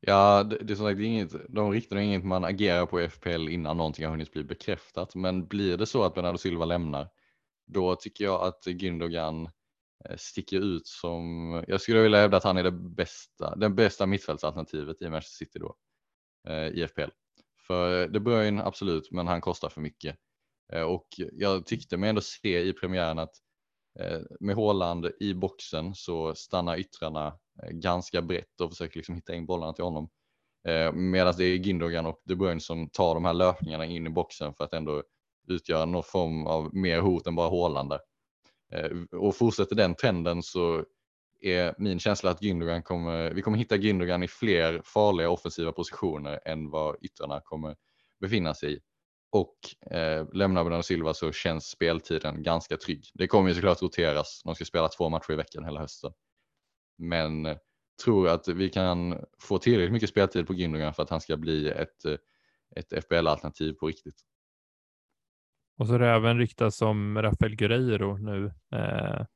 [0.00, 3.08] Ja, det, det är som sagt inget, de riktar är inget man agerar på i
[3.08, 5.14] FPL innan någonting har hunnit bli bekräftat.
[5.14, 7.08] Men blir det så att Bernardo Silva lämnar,
[7.66, 9.50] då tycker jag att Gündogan eh,
[10.08, 14.06] Eh, sticker ut som, jag skulle vilja hävda att han är det bästa, den bästa
[14.06, 15.76] mittfältsalternativet i Manchester City då,
[16.48, 17.10] eh, i FPL.
[17.66, 20.16] För eh, De Bruyne absolut, men han kostar för mycket.
[20.72, 23.34] Eh, och jag tyckte mig ändå se i premiären att
[24.00, 29.34] eh, med Håland i boxen så stannar yttrarna Eh, ganska brett och försöker liksom hitta
[29.34, 30.08] in bollarna till honom.
[30.68, 34.10] Eh, Medan det är Gindogan och De Bruyne som tar de här löpningarna in i
[34.10, 35.02] boxen för att ändå
[35.48, 38.00] utgöra någon form av mer hot än bara Håland där.
[38.72, 40.84] Eh, och fortsätter den trenden så
[41.40, 46.40] är min känsla att Gündogan kommer, vi kommer hitta Gündogan i fler farliga offensiva positioner
[46.44, 47.76] än vad yttrarna kommer
[48.20, 48.80] befinna sig i.
[49.30, 49.56] Och
[49.90, 53.04] eh, lämnar Bernardo Silva så känns speltiden ganska trygg.
[53.14, 54.42] Det kommer ju såklart roteras.
[54.44, 56.12] De ska spela två matcher i veckan hela hösten.
[56.98, 57.56] Men eh,
[58.04, 61.68] tror att vi kan få tillräckligt mycket speltid på Gündogan för att han ska bli
[61.68, 62.16] ett, eh,
[62.76, 64.20] ett FBL-alternativ på riktigt.
[65.78, 68.46] Och så är det även ryktas om Rafael Guerreiro nu.
[68.46, 69.26] Eh,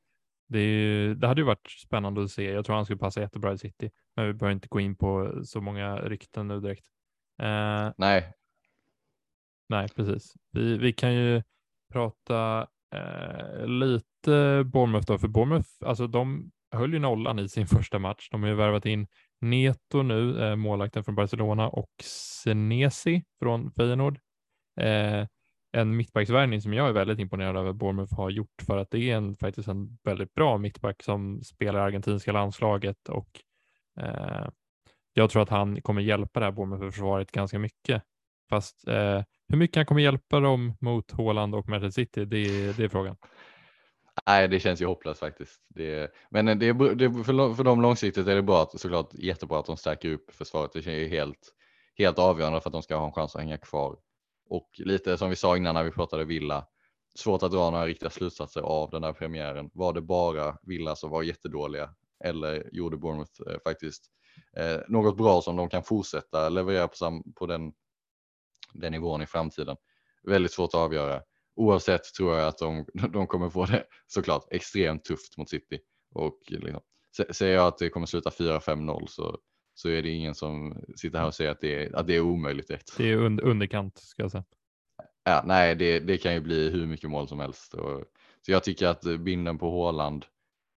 [0.49, 2.51] det, är, det, hade ju varit spännande att se.
[2.51, 5.41] Jag tror han skulle passa jättebra i City, men vi behöver inte gå in på
[5.45, 6.85] så många rykten nu direkt.
[7.41, 8.33] Eh, nej.
[9.69, 10.33] Nej, precis.
[10.51, 11.43] Vi, vi kan ju
[11.93, 17.99] prata eh, lite Bournemouth då, för Bournemouth, alltså de höll ju nollan i sin första
[17.99, 18.29] match.
[18.31, 19.07] De har ju värvat in
[19.41, 21.91] Neto nu, eh, målvakten från Barcelona och
[22.43, 24.19] Senesi från Feyenoord.
[24.81, 25.27] Eh,
[25.71, 29.15] en mittbacksvärvning som jag är väldigt imponerad över Bournemouth har gjort för att det är
[29.15, 33.41] en, faktiskt en väldigt bra mittback som spelar argentinska landslaget och
[33.99, 34.47] eh,
[35.13, 38.03] jag tror att han kommer hjälpa det här Bournemouth-försvaret ganska mycket.
[38.49, 42.83] Fast eh, hur mycket han kommer hjälpa dem mot Håland och Manchester City, det, det
[42.83, 43.15] är frågan.
[44.27, 45.61] Nej, det känns ju hopplöst faktiskt.
[45.67, 49.65] Det, men det, det, för, för dem långsiktigt är det bra att, såklart jättebra att
[49.65, 50.71] de stärker upp försvaret.
[50.73, 51.53] Det känns ju helt,
[51.97, 53.97] helt avgörande för att de ska ha en chans att hänga kvar.
[54.51, 56.67] Och lite som vi sa innan när vi pratade Villa,
[57.15, 59.69] svårt att dra några riktiga slutsatser av den här premiären.
[59.73, 64.03] Var det bara Villa som var jättedåliga eller gjorde Bournemouth eh, faktiskt
[64.57, 67.73] eh, något bra som de kan fortsätta leverera på, sam, på den,
[68.73, 69.77] den nivån i framtiden?
[70.23, 71.21] Väldigt svårt att avgöra
[71.55, 75.79] oavsett tror jag att de, de kommer få det såklart extremt tufft mot City.
[76.13, 76.81] Och liksom,
[77.31, 79.37] säger jag att det kommer sluta 4-5-0 så,
[79.73, 82.21] så är det ingen som sitter här och säger att det är, att det är
[82.21, 82.97] omöjligt direkt.
[82.97, 84.43] Det är under, underkant ska jag säga.
[85.23, 87.73] Ja, nej, det, det kan ju bli hur mycket mål som helst.
[87.73, 88.03] Och,
[88.45, 90.25] så jag tycker att binden på Håland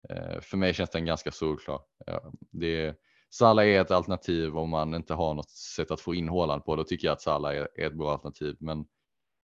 [0.09, 1.81] Eh, för mig känns den ganska solklar.
[2.05, 2.95] Ja, det,
[3.29, 6.75] Salah är ett alternativ om man inte har något sätt att få in Håland på.
[6.75, 8.57] Då tycker jag att Salah är, är ett bra alternativ.
[8.59, 8.85] Men,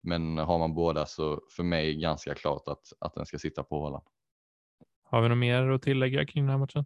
[0.02, 3.80] men har man båda så för mig ganska klart att, att den ska sitta på
[3.80, 4.04] Håland.
[5.02, 6.84] Har vi något mer att tillägga kring den här matchen?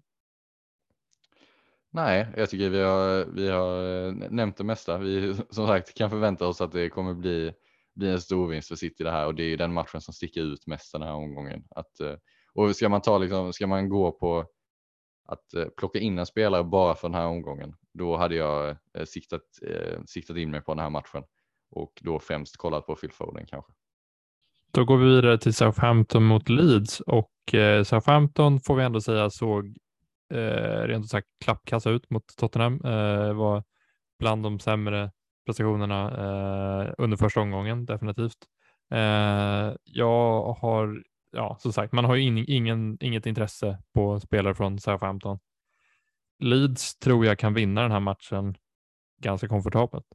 [1.92, 4.98] Nej, jag tycker vi har, vi har eh, nämnt det mesta.
[4.98, 7.53] Vi som sagt kan förvänta oss att det kommer bli,
[7.94, 10.40] bli en stor vinst för City det här och det är den matchen som sticker
[10.40, 11.64] ut mest den här omgången.
[11.70, 12.14] Att, eh,
[12.55, 14.46] och ska man ta liksom, ska man gå på
[15.29, 19.42] att eh, plocka in en spelare bara för den här omgången, då hade jag siktat,
[20.07, 21.22] siktat in mig på den här matchen
[21.70, 23.72] och då främst kollat på Phil Foden kanske.
[24.72, 27.33] Då går vi vidare till Southampton mot Leeds och
[27.85, 29.76] Southampton får vi ändå säga såg
[30.31, 32.81] eh, rent ut sagt klappkassa ut mot Tottenham.
[32.85, 33.64] Eh, var
[34.19, 35.11] bland de sämre
[35.47, 38.38] prestationerna eh, under första omgången definitivt.
[38.90, 44.55] Eh, jag har, ja som sagt, man har ju in, ingen, inget intresse på spelare
[44.55, 45.38] från Southampton.
[46.38, 48.57] Leeds tror jag kan vinna den här matchen
[49.23, 50.07] ganska komfortabelt.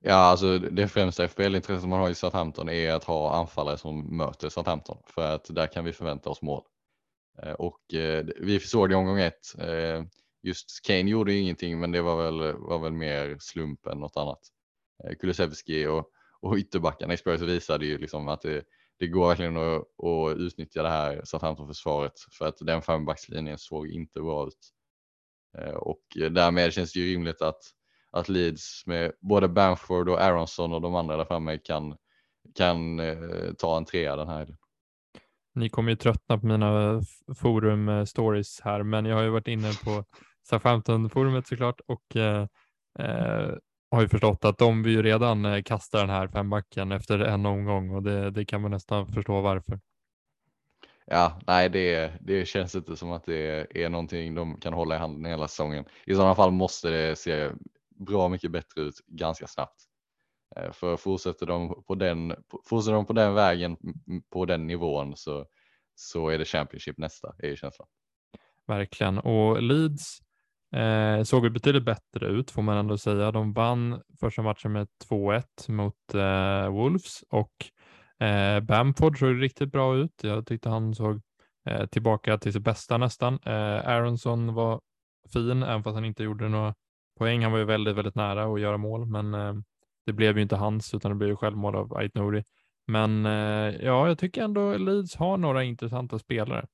[0.00, 4.48] Ja, alltså det främsta FBL-intresset man har i Southampton är att ha anfallare som möter
[4.48, 6.62] Southampton för att där kan vi förvänta oss mål.
[7.42, 9.58] Eh, och eh, vi såg det i omgång ett.
[9.58, 10.04] Eh,
[10.42, 14.40] just Kane gjorde ingenting, men det var väl, var väl mer slump än något annat.
[15.20, 18.64] Kulusevski och, och ytterbackarna i Spurs visade ju liksom att det,
[18.98, 24.20] det går verkligen att, att utnyttja det här Southampton-försvaret för att den fembackslinjen såg inte
[24.20, 24.72] bra ut.
[25.76, 27.60] Och därmed känns det ju rimligt att,
[28.10, 31.96] att Leeds med både Bamford och Aronson och de andra där framme kan,
[32.54, 33.00] kan
[33.58, 34.56] ta en trea den här helgen.
[35.54, 37.02] Ni kommer ju tröttna på mina
[37.36, 40.04] forum eh, stories här, men jag har ju varit inne på
[40.42, 42.46] Southampton-forumet såklart och eh,
[42.98, 43.54] eh
[43.90, 47.46] har ju förstått att de vill ju redan eh, kasta den här fembacken efter en
[47.46, 49.80] omgång och det, det kan man nästan förstå varför.
[51.06, 54.98] Ja, nej, det, det känns inte som att det är någonting de kan hålla i
[54.98, 55.84] handen hela säsongen.
[56.06, 57.50] I sådana fall måste det se
[58.06, 59.87] bra mycket bättre ut ganska snabbt.
[60.56, 62.34] Eh, för fortsätter de på den,
[62.68, 63.76] fortsätter de på den vägen
[64.32, 65.46] på den nivån så,
[65.94, 67.88] så är det Championship nästa, är ju känslan.
[68.66, 70.20] Verkligen, och Leeds
[70.76, 73.32] eh, såg ju betydligt bättre ut får man ändå säga.
[73.32, 77.52] De vann första matchen med 2-1 mot eh, Wolves och
[78.26, 80.20] eh, Bamford såg riktigt bra ut.
[80.22, 81.20] Jag tyckte han såg
[81.66, 83.38] eh, tillbaka till sitt bästa nästan.
[83.44, 84.80] Eh, Aronson var
[85.32, 86.74] fin, även fast han inte gjorde några
[87.18, 87.42] poäng.
[87.42, 89.54] Han var ju väldigt, väldigt nära att göra mål, men eh,
[90.08, 92.44] det blev ju inte hans utan det blev ju självmål av Ait Nouri.
[92.86, 96.66] Men eh, ja, jag tycker ändå Leeds har några intressanta spelare.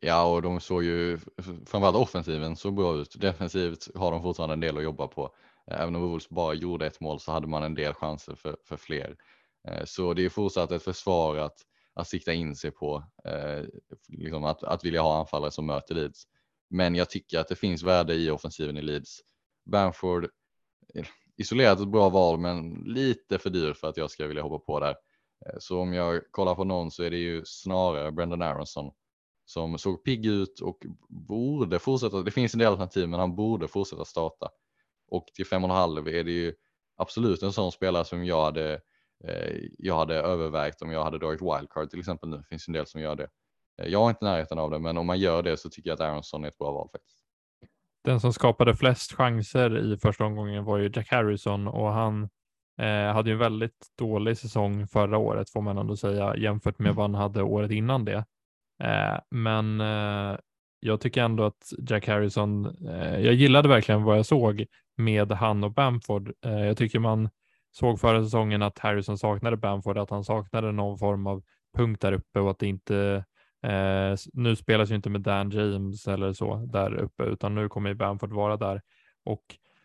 [0.00, 1.18] Ja, och de såg ju
[1.66, 3.20] framförallt offensiven så bra ut.
[3.20, 5.34] Defensivt har de fortfarande en del att jobba på.
[5.70, 8.56] Eh, även om Wolves bara gjorde ett mål så hade man en del chanser för,
[8.64, 9.16] för fler.
[9.68, 11.58] Eh, så det är fortsatt ett försvar att,
[11.94, 13.64] att sikta in sig på, eh,
[14.08, 16.22] liksom att, att vilja ha anfallare som möter Leeds.
[16.70, 19.20] Men jag tycker att det finns värde i offensiven i Leeds.
[19.70, 20.28] Bamford,
[21.36, 24.80] isolerat ett bra val, men lite för dyr för att jag ska vilja hoppa på
[24.80, 24.96] där.
[25.46, 28.92] Eh, så om jag kollar på någon så är det ju snarare Brendan Aronson
[29.44, 32.22] som såg pigg ut och borde fortsätta.
[32.22, 34.48] Det finns en del alternativ, men han borde fortsätta starta.
[35.08, 36.54] Och till 5,5 är det ju
[36.96, 38.80] absolut en sån spelare som jag hade,
[39.24, 42.36] eh, jag hade övervägt om jag hade dragit wildcard till exempel nu.
[42.36, 43.28] Det finns en del som gör det.
[43.82, 45.94] Eh, jag har inte närheten av det, men om man gör det så tycker jag
[45.94, 47.25] att Aronson är ett bra val faktiskt.
[48.06, 52.28] Den som skapade flest chanser i första omgången var ju Jack Harrison och han
[52.78, 56.94] eh, hade ju en väldigt dålig säsong förra året får man ändå säga jämfört med
[56.94, 58.24] vad han hade året innan det.
[58.82, 60.38] Eh, men eh,
[60.80, 64.66] jag tycker ändå att Jack Harrison, eh, jag gillade verkligen vad jag såg
[64.96, 66.32] med han och Bamford.
[66.44, 67.28] Eh, jag tycker man
[67.72, 71.42] såg förra säsongen att Harrison saknade Bamford, att han saknade någon form av
[71.76, 73.24] punkt där uppe och att det inte
[73.66, 77.88] Eh, nu spelas ju inte med Dan James eller så där uppe, utan nu kommer
[77.88, 78.82] ju Bamford vara där.
[79.24, 79.42] Och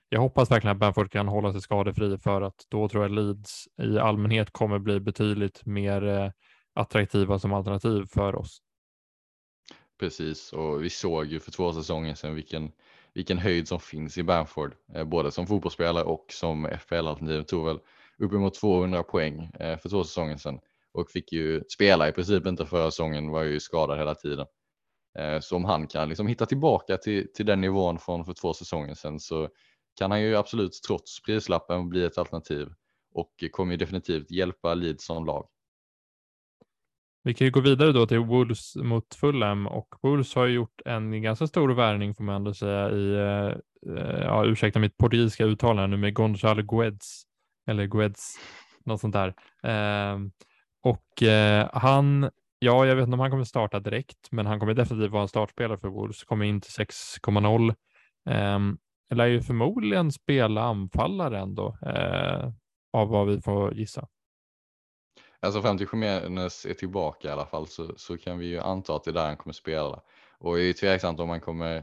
[0.09, 3.67] jag hoppas verkligen att Bamford kan hålla sig skadefri för att då tror jag Leeds
[3.81, 6.31] i allmänhet kommer bli betydligt mer eh,
[6.73, 8.61] attraktiva som alternativ för oss.
[9.99, 12.71] Precis, och vi såg ju för två säsonger sedan vilken,
[13.13, 17.43] vilken höjd som finns i Bamford, eh, både som fotbollsspelare och som FPL-alternativ.
[17.43, 17.79] Tog väl
[18.17, 20.59] uppemot 200 poäng eh, för två säsonger sedan
[20.93, 24.45] och fick ju spela i princip inte förra säsongen, var ju skadad hela tiden.
[25.19, 28.53] Eh, så om han kan liksom hitta tillbaka till, till den nivån från för två
[28.53, 29.49] säsonger sedan så
[29.97, 32.67] kan han ju absolut trots prislappen bli ett alternativ
[33.13, 35.47] och kommer ju definitivt hjälpa Leeds som lag.
[37.23, 41.21] Vi kan ju gå vidare då till Wolves mot Fulham och Wolves har gjort en
[41.21, 43.57] ganska stor värvning får man ändå säga i, eh,
[44.21, 47.23] ja ursäkta mitt portugisiska uttalande nu med Gonzalo Guedes
[47.67, 48.35] eller Guedes,
[48.85, 49.33] något sånt där.
[49.63, 50.31] Ehm,
[50.81, 52.31] och eh, han
[52.63, 55.27] Ja, jag vet inte om han kommer starta direkt, men han kommer definitivt vara en
[55.27, 56.23] startspelare för Wolves.
[56.23, 57.69] Kommer in till 6,0.
[57.69, 57.75] Um,
[58.25, 58.77] ehm,
[59.13, 62.51] lär ju förmodligen spela anfallare ändå, eh,
[62.93, 64.07] av vad vi får gissa.
[65.39, 68.95] Alltså fram till Jiménez är tillbaka i alla fall så, så kan vi ju anta
[68.95, 70.01] att det är där han kommer spela.
[70.39, 71.75] Och det är ju tveksamt om han kommer,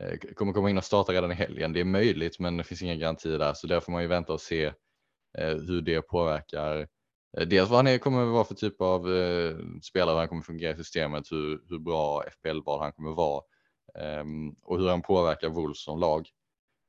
[0.00, 1.72] eh, kommer komma in och starta redan i helgen.
[1.72, 4.32] Det är möjligt men det finns inga garantier där så där får man ju vänta
[4.32, 4.64] och se
[5.38, 6.86] eh, hur det påverkar Eh,
[7.36, 10.42] Eh, dels vad han är, kommer vara för typ av eh, spelare, hur han kommer
[10.42, 13.42] fungera i systemet, hur, hur bra FPL-val han kommer vara
[13.98, 14.24] eh,
[14.62, 16.28] och hur han påverkar Wolves som lag.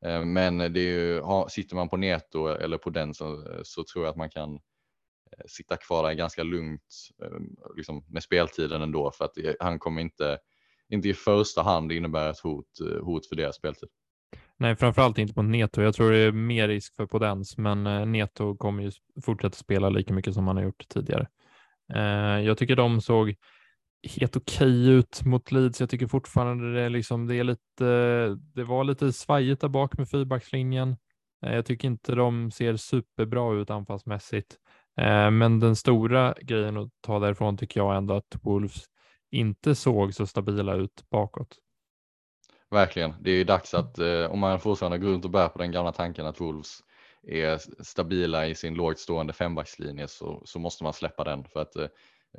[0.06, 4.06] Eh, men det är ju, sitter man på Neto eller på den så, så tror
[4.06, 6.93] jag att man kan eh, sitta kvar där ganska lugnt
[7.24, 7.39] eh,
[7.76, 10.39] liksom med speltiden ändå för att han kommer inte,
[10.89, 13.89] inte i första hand innebära ett hot, eh, hot för deras speltid.
[14.58, 15.82] Nej, framförallt inte mot Neto.
[15.82, 18.91] Jag tror det är mer risk för Podens, men eh, Neto kommer ju
[19.26, 21.28] fortsätta spela lika mycket som han har gjort tidigare.
[21.93, 23.36] Eh, jag tycker de såg
[24.20, 25.80] helt okej okay ut mot Leeds.
[25.80, 27.86] Jag tycker fortfarande det, är liksom, det, är lite,
[28.53, 30.97] det var lite svajigt där bak med fyrbackslinjen.
[31.45, 34.58] Eh, jag tycker inte de ser superbra ut anfallsmässigt.
[35.32, 38.84] Men den stora grejen att ta därifrån tycker jag ändå att Wolves
[39.32, 41.58] inte såg så stabila ut bakåt.
[42.76, 43.13] Verkligen.
[43.21, 45.91] Det är dags att eh, om man fortfarande går runt och bär på den gamla
[45.91, 46.80] tanken att Wolves
[47.28, 51.76] är stabila i sin lågt stående fembackslinje så, så måste man släppa den för att
[51.76, 51.88] eh,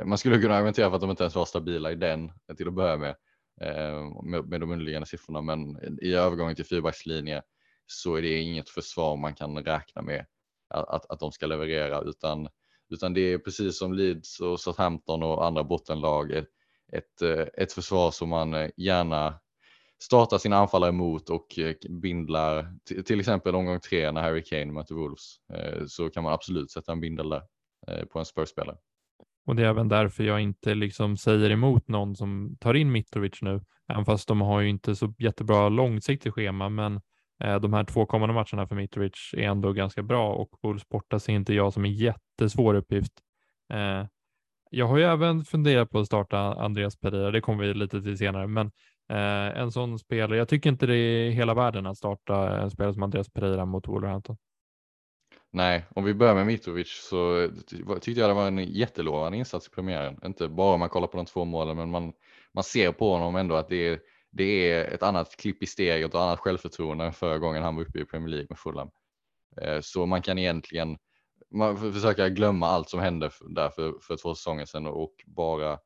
[0.05, 2.75] man skulle kunna argumentera för att de inte ens var stabila i den till att
[2.75, 3.17] börja med
[3.61, 5.41] eh, med, med de underliggande siffrorna.
[5.41, 7.43] Men i övergången till fyrbackslinje
[7.87, 10.27] så är det inget försvar man kan räkna med
[10.69, 12.49] att, att, att de ska leverera utan,
[12.91, 16.49] utan det är precis som Leeds och Southampton och andra bottenlag ett,
[16.93, 19.41] ett, eh, ett försvar som man eh, gärna
[20.03, 22.75] starta sina anfallare mot och eh, bindlar
[23.05, 26.93] till exempel omgång tre när Harry Kane möter Wolves eh, så kan man absolut sätta
[26.93, 27.43] en bindel där
[27.89, 28.77] eh, på en Spurs-spelare.
[29.47, 33.43] Och det är även därför jag inte liksom säger emot någon som tar in Mitrovic
[33.43, 37.01] nu, även fast de har ju inte så jättebra långsiktigt schema, men
[37.39, 41.33] de här två kommande matcherna för Mitrovic är ändå ganska bra och Wolves borta ser
[41.33, 43.13] inte jag som en jättesvår uppgift.
[44.71, 48.19] Jag har ju även funderat på att starta Andreas Pereira, det kommer vi lite till
[48.19, 48.71] senare, men
[49.09, 50.39] Eh, en sån spelare.
[50.39, 53.89] Jag tycker inte det är hela världen att starta en spelare som Andreas Pereira mot
[53.89, 54.37] Wolverhampton.
[55.51, 57.49] Nej, om vi börjar med Mitrovic så
[58.01, 60.21] tyckte jag det var en jättelovande insats i premiären.
[60.25, 62.13] Inte bara om man kollar på de två målen, men man,
[62.53, 64.01] man ser på honom ändå att det är,
[64.31, 67.83] det är ett annat klipp i steget och annat självförtroende än förra gången han var
[67.83, 68.91] uppe i Premier League med Fulham.
[69.63, 70.99] Eh, så man kan egentligen
[71.51, 75.79] man försöka glömma allt som hände där för, för två säsonger sedan och bara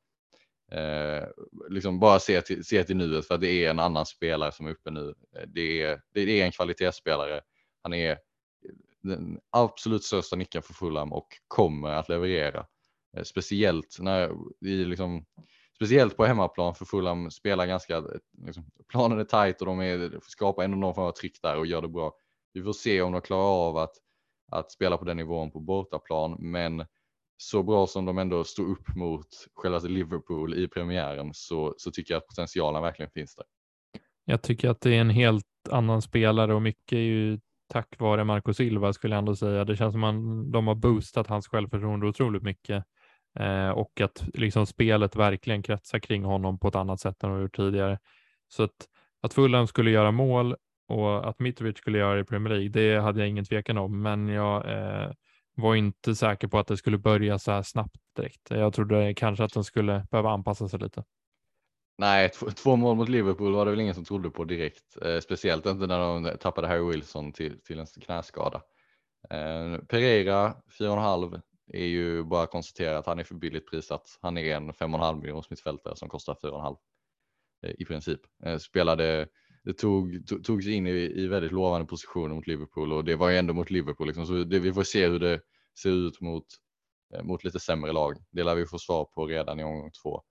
[0.71, 1.29] Eh,
[1.69, 4.67] liksom bara se till, se till nuet för att det är en annan spelare som
[4.67, 5.15] är uppe nu.
[5.37, 7.41] Eh, det är, det är en kvalitetsspelare.
[7.83, 8.19] Han är eh,
[9.03, 12.67] den absolut största nicken för Fulham och kommer att leverera.
[13.17, 15.27] Eh, speciellt när vi liksom,
[15.77, 18.05] speciellt på hemmaplan för Fulham spelar ganska, eh,
[18.47, 21.67] liksom, planen är tajt och de är, skapar ändå någon form av tryck där och
[21.67, 22.13] gör det bra.
[22.53, 23.95] Vi får se om de klarar av att,
[24.51, 26.85] att spela på den nivån på bortaplan, men
[27.43, 32.15] så bra som de ändå står upp mot själva Liverpool i premiären så, så tycker
[32.15, 33.45] jag att potentialen verkligen finns där.
[34.25, 37.41] Jag tycker att det är en helt annan spelare och mycket är ju
[37.73, 39.65] tack vare Marco Silva skulle jag ändå säga.
[39.65, 42.85] Det känns som att de har boostat hans självförtroende otroligt mycket
[43.39, 47.43] eh, och att liksom spelet verkligen kretsar kring honom på ett annat sätt än de
[47.43, 47.99] gjort tidigare.
[48.49, 48.89] Så att,
[49.23, 50.57] att Fulham skulle göra mål
[50.89, 54.03] och att Mitrovic skulle göra det i Premier League, det hade jag ingen tvekan om,
[54.03, 55.11] men jag eh,
[55.61, 58.51] var inte säker på att det skulle börja så här snabbt direkt.
[58.51, 61.05] Jag trodde kanske att de skulle behöva anpassa sig lite.
[61.99, 65.67] Nej, två mål mot Liverpool var det väl ingen som trodde på direkt, eh, speciellt
[65.67, 68.63] inte när de tappade Harry Wilson till, till en knäskada.
[69.31, 71.41] Eh, Pereira 4,5
[71.73, 74.19] är ju bara att konstatera att han är för billigt prissatt.
[74.23, 76.77] Han är en 5,5 miljons mittfältare som kostar 4,5
[77.63, 78.21] eh, i princip.
[78.45, 79.29] Eh, spelade,
[79.65, 83.17] det tog, to, tog sig in i, i väldigt lovande positioner mot Liverpool och det
[83.17, 84.07] var ju ändå mot Liverpool.
[84.07, 84.27] Liksom.
[84.27, 85.41] Så det, vi får se hur det
[85.83, 86.47] ser ut mot,
[87.15, 88.17] eh, mot lite sämre lag.
[88.31, 90.23] Det lär vi få svar på redan i omgång två.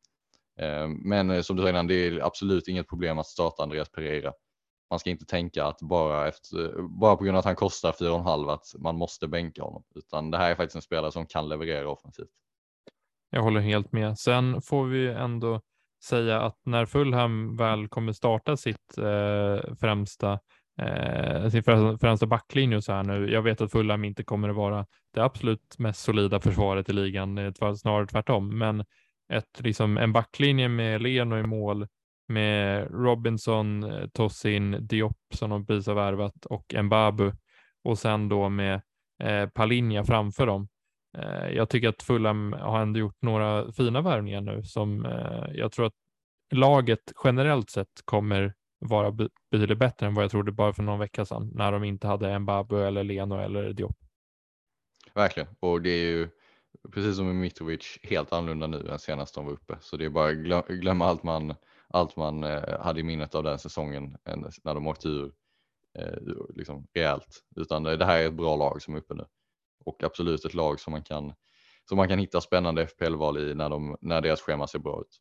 [0.60, 3.90] Eh, men eh, som du sa innan, det är absolut inget problem att starta Andreas
[3.90, 4.34] Pereira.
[4.90, 8.54] Man ska inte tänka att bara, efter, bara på grund av att han kostar 4,5
[8.54, 11.90] att man måste bänka honom, utan det här är faktiskt en spelare som kan leverera
[11.90, 12.30] offensivt.
[13.30, 14.18] Jag håller helt med.
[14.20, 15.62] Sen får vi ändå
[16.04, 20.40] säga att när Fulham väl kommer starta sitt eh, främsta
[20.82, 21.64] eh, sin
[22.00, 23.32] främsta backlinje så här nu.
[23.32, 27.38] Jag vet att Fulham inte kommer att vara det absolut mest solida försvaret i ligan,
[27.38, 28.86] eh, snarare tvärtom, men
[29.34, 31.88] ett, liksom, en backlinje med Leno i mål,
[32.28, 37.32] med Robinson, eh, Tossin, Diop som de precis har värvat och Mbabu
[37.84, 38.82] och sen då med
[39.24, 40.68] eh, Palinja framför dem
[41.18, 45.72] Eh, jag tycker att Fulham har ändå gjort några fina värvningar nu som eh, jag
[45.72, 45.94] tror att
[46.52, 49.12] laget generellt sett kommer vara
[49.52, 52.40] betydligt bättre än vad jag trodde bara för någon vecka sedan när de inte hade
[52.40, 53.98] Mbabu eller Leno eller Diop.
[55.14, 56.30] Verkligen, och det är ju
[56.94, 59.78] precis som med Mitrovic helt annorlunda nu än senast de var uppe.
[59.82, 61.56] Så det är bara glöm, glömma allt man,
[61.88, 64.18] allt man eh, hade i minnet av den säsongen
[64.64, 65.32] när de åkte ur
[66.56, 67.44] liksom rejält.
[67.56, 69.26] Utan det här är ett bra lag som är uppe nu.
[69.86, 71.34] Och absolut ett lag som man kan,
[71.90, 75.20] som man kan hitta spännande FPL-val i när, de, när deras schema ser bra ut.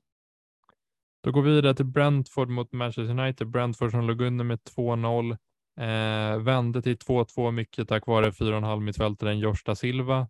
[1.22, 3.50] Då går vi vidare till Brentford mot Manchester United.
[3.50, 5.36] Brentford som låg under med 2-0.
[5.80, 10.28] Eh, vände till 2-2 mycket tack vare 4,5 mittfältaren Josh da Silva.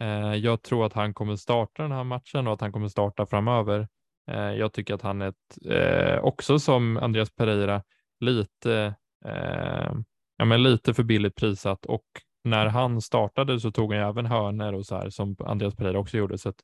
[0.00, 3.26] Eh, jag tror att han kommer starta den här matchen och att han kommer starta
[3.26, 3.88] framöver.
[4.30, 7.82] Eh, jag tycker att han är ett, eh, också som Andreas Pereira
[8.20, 9.92] lite, eh,
[10.36, 12.06] ja, men lite för billigt prissatt och
[12.44, 16.16] när han startade så tog han även hörner och så här som Andreas Pereira också
[16.16, 16.38] gjorde.
[16.38, 16.60] Så att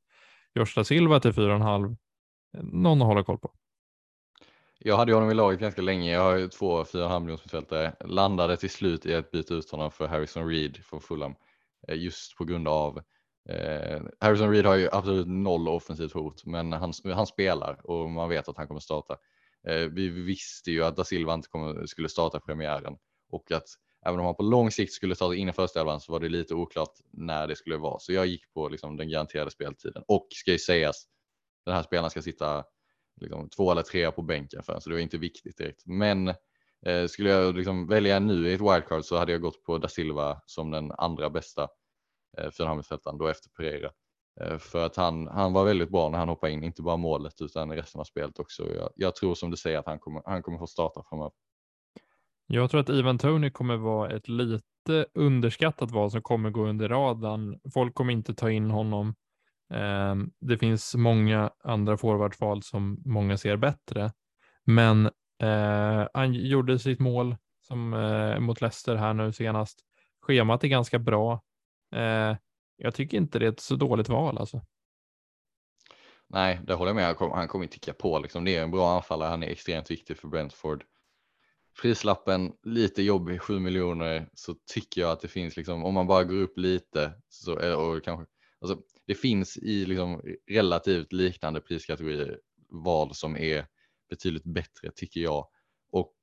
[0.54, 1.96] Gösta Silva till 4,5
[2.62, 3.52] någon att hålla koll på.
[4.78, 6.12] Jag hade honom i laget ganska länge.
[6.12, 7.94] Jag har ju två 4,5 miljonsmittfältare.
[8.04, 11.34] Landade till slut i att byta ut honom för Harrison Reed från Fulham.
[11.88, 12.98] Eh, just på grund av
[13.48, 18.28] eh, Harrison Reed har ju absolut noll offensivt hot, men han, han spelar och man
[18.28, 19.16] vet att han kommer starta.
[19.68, 22.96] Eh, vi visste ju att da Silva inte kommer, skulle starta premiären
[23.30, 23.68] och att
[24.04, 26.20] även om han på lång sikt skulle ta sig in i första elvan så var
[26.20, 27.98] det lite oklart när det skulle vara.
[27.98, 31.06] Så jag gick på liksom den garanterade speltiden och ska ju sägas,
[31.64, 32.64] den här spelaren ska sitta
[33.20, 35.86] liksom, två eller tre på bänken för så det var inte viktigt direkt.
[35.86, 36.28] Men
[36.86, 39.88] eh, skulle jag liksom välja nu i ett wildcard så hade jag gått på da
[39.88, 41.68] Silva som den andra bästa
[42.38, 43.90] eh, fyrahamnsfältaren då efter Pereira.
[44.40, 47.40] Eh, för att han, han var väldigt bra när han hoppade in, inte bara målet
[47.40, 48.74] utan resten av spelet också.
[48.74, 51.32] Jag, jag tror som du säger att han kommer, han kommer få starta framöver.
[52.46, 56.88] Jag tror att Ivan Tony kommer vara ett lite underskattat val som kommer gå under
[56.88, 57.60] radarn.
[57.74, 59.14] Folk kommer inte ta in honom
[59.74, 64.12] ehm, det finns många andra forwardsval som många ser bättre,
[64.64, 65.06] men
[65.42, 69.80] eh, han gjorde sitt mål som, eh, mot Leicester här nu senast.
[70.26, 71.42] Schemat är ganska bra.
[71.94, 72.36] Eh,
[72.76, 74.60] jag tycker inte det är ett så dåligt val alltså.
[76.28, 77.04] Nej, det håller jag med.
[77.04, 78.18] Han kommer, kom inte ticka på.
[78.18, 78.44] Liksom.
[78.44, 79.28] Det är en bra anfallare.
[79.28, 80.84] Han är extremt viktig för Brentford.
[81.82, 86.24] Prislappen lite jobbig, 7 miljoner, så tycker jag att det finns, liksom, om man bara
[86.24, 88.26] går upp lite så, och kanske,
[88.60, 93.66] alltså, det finns i liksom relativt liknande priskategorier val som är
[94.10, 95.48] betydligt bättre tycker jag.
[95.90, 96.14] Och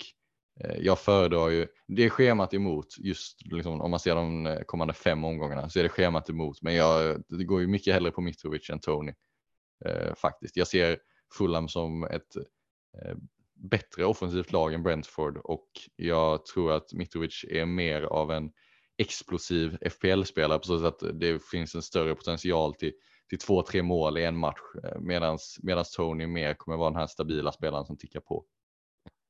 [0.64, 4.94] eh, jag föredrar ju, det schemat emot just liksom, om man ser de eh, kommande
[4.94, 6.62] fem omgångarna så är det schemat emot.
[6.62, 9.14] Men jag, det går ju mycket hellre på Mitrovic än Tony
[9.86, 10.58] eh, faktiskt.
[10.58, 11.00] Jag ser
[11.38, 12.36] Fulham som ett
[12.98, 13.16] eh,
[13.62, 18.52] bättre offensivt lag än Brentford och jag tror att Mitrovic är mer av en
[18.98, 22.92] explosiv FPL-spelare på så sätt att det finns en större potential till,
[23.30, 27.08] till två, tre mål i en match eh, medan Tony mer kommer vara den här
[27.08, 28.46] stabila spelaren som tickar på.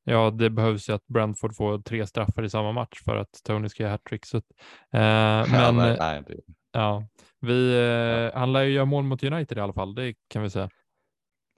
[0.04, 3.70] Ja, det behövs ju att Brentford får tre straffar i samma match för att Tony
[3.70, 4.34] ska göra hattrick.
[4.34, 4.40] Eh,
[4.92, 6.40] men ja, nej, nej, det...
[6.72, 7.08] ja,
[7.40, 10.50] vi, eh, han lär ju göra mål mot United i alla fall, det kan vi
[10.50, 10.70] säga.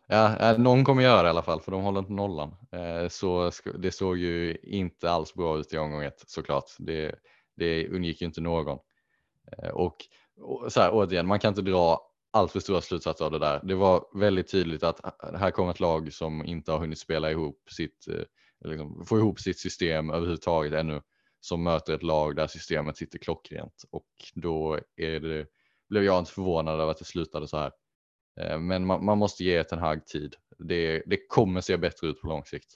[0.08, 2.56] Ja, eh, någon kommer göra det i alla fall för de håller inte nollan.
[2.72, 6.66] Eh, så det såg ju inte alls bra ut i omgång ett såklart.
[6.80, 7.16] Det,
[7.56, 8.78] det undgick ju inte någon.
[9.58, 9.96] Eh, och,
[10.70, 12.02] så här, återigen, man kan inte dra
[12.32, 13.62] allt för stora slutsatser av det där.
[13.64, 15.00] Det var väldigt tydligt att
[15.40, 18.08] här kommer ett lag som inte har hunnit spela ihop sitt,
[18.66, 21.02] liksom, få ihop sitt system överhuvudtaget ännu,
[21.40, 25.46] som möter ett lag där systemet sitter klockrent och då är det,
[25.90, 27.72] blev jag inte förvånad över att det slutade så här.
[28.42, 30.36] Eh, men man, man måste ge en hög tid.
[30.58, 32.76] Det, det kommer se bättre ut på lång sikt.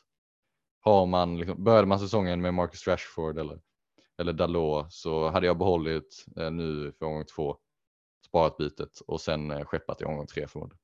[0.79, 3.59] Har man, liksom, började man säsongen med Marcus Rashford eller
[4.17, 7.57] eller Dalot så hade jag behållit eh, nu för omgång två,
[8.27, 10.79] sparat bytet och sen eh, skeppat i omgång tre förmodligen.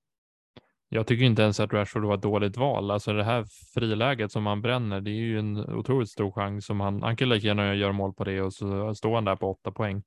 [0.90, 2.92] Jag tycker inte ens att Rashford var ett dåligt val.
[2.92, 6.80] Alltså det här friläget som han bränner, det är ju en otroligt stor chans som
[6.80, 9.52] han, han kan lika gärna göra mål på det och så står han där på
[9.52, 10.04] åtta poäng.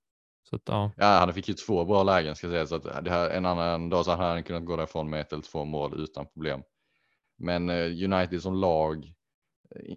[0.51, 0.90] Så att, ja.
[0.97, 3.88] ja, han fick ju två bra lägen ska säga så att det här en annan
[3.88, 6.62] dag så hade han kunnat gå därifrån med ett eller två mål utan problem.
[7.38, 9.12] Men eh, United som lag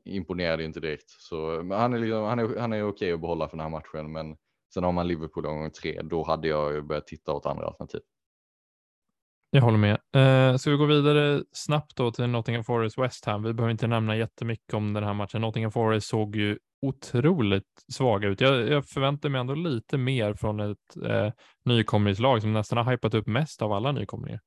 [0.05, 1.09] imponerade inte direkt.
[1.09, 4.11] Så han är, liksom, han är, han är okej att behålla för den här matchen,
[4.11, 4.37] men
[4.73, 8.01] sen har man Liverpool gång tre, då hade jag börjat titta åt andra alternativ.
[9.49, 9.98] Jag håller med.
[10.15, 13.43] Eh, ska vi gå vidare snabbt då till Nottingham Forest West Ham?
[13.43, 15.41] Vi behöver inte nämna jättemycket om den här matchen.
[15.41, 18.41] Nottingham Forest såg ju otroligt svaga ut.
[18.41, 21.31] Jag, jag förväntar mig ändå lite mer från ett eh,
[21.65, 24.39] nykomlingslag som nästan har hypat upp mest av alla nykomlingar.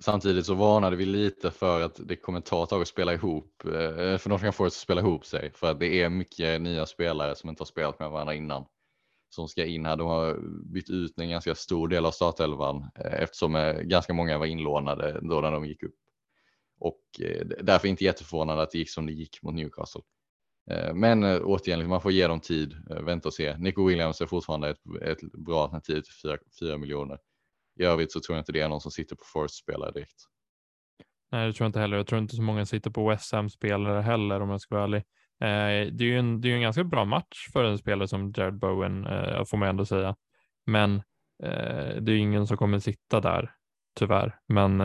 [0.00, 3.64] Samtidigt så varnade vi lite för att det kommer ta ett tag att spela ihop,
[3.64, 7.36] eh, för Nottingham Forest att spela ihop sig, för att det är mycket nya spelare
[7.36, 8.64] som inte har spelat med varandra innan
[9.34, 9.96] som ska in här.
[9.96, 10.38] De har
[10.72, 15.20] bytt ut en ganska stor del av startelvan eh, eftersom eh, ganska många var inlånade
[15.22, 15.94] då när de gick upp.
[16.78, 20.02] Och eh, därför inte jätteförvånande att det gick som det gick mot Newcastle.
[20.94, 23.56] Men återigen, liksom, man får ge dem tid, vänta och se.
[23.58, 27.18] Nico Williams är fortfarande ett, ett bra alternativ till 4, 4 miljoner.
[27.80, 30.22] I övrigt så tror jag inte det är någon som sitter på Forest-spelare direkt.
[31.32, 31.96] Nej, det tror jag inte heller.
[31.96, 35.02] Jag tror inte så många sitter på West Ham-spelare heller om jag ska vara ärlig.
[35.42, 38.32] Eh, det är ju en, det är en ganska bra match för en spelare som
[38.36, 40.16] Jared Bowen, eh, får man ändå säga.
[40.66, 40.96] Men
[41.42, 43.54] eh, det är ingen som kommer sitta där,
[43.98, 44.38] tyvärr.
[44.48, 44.80] Men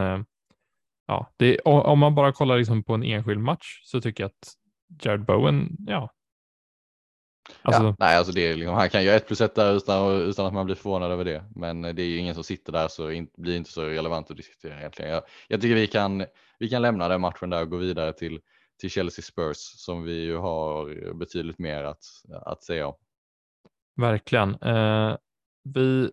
[1.07, 4.53] ja, det, om man bara kollar liksom på en enskild match så tycker jag att
[5.03, 6.13] Jared Bowen, ja,
[7.61, 7.83] Alltså...
[7.83, 10.45] Ja, nej, alltså det är liksom, han kan göra ett plus ett där utan, utan
[10.45, 11.43] att man blir förvånad över det.
[11.55, 14.37] Men det är ju ingen som sitter där så in, blir inte så relevant att
[14.37, 15.11] diskutera egentligen.
[15.11, 16.25] Jag, jag tycker vi kan,
[16.59, 18.39] vi kan lämna den matchen där och gå vidare till,
[18.80, 22.03] till Chelsea Spurs som vi ju har betydligt mer att,
[22.45, 22.95] att säga om.
[23.95, 24.55] Verkligen.
[24.55, 25.17] Eh,
[25.63, 26.11] vi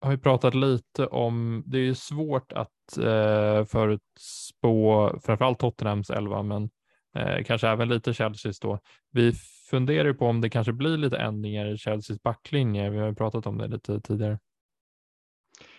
[0.00, 6.42] har ju pratat lite om, det är ju svårt att eh, förutspå framförallt Tottenhams elva,
[6.42, 6.70] men
[7.16, 8.78] eh, kanske även lite Chelseas då.
[9.10, 9.32] Vi
[9.70, 12.90] funderar på om det kanske blir lite ändringar i Chelseas backlinje.
[12.90, 14.38] Vi har ju pratat om det lite tidigare.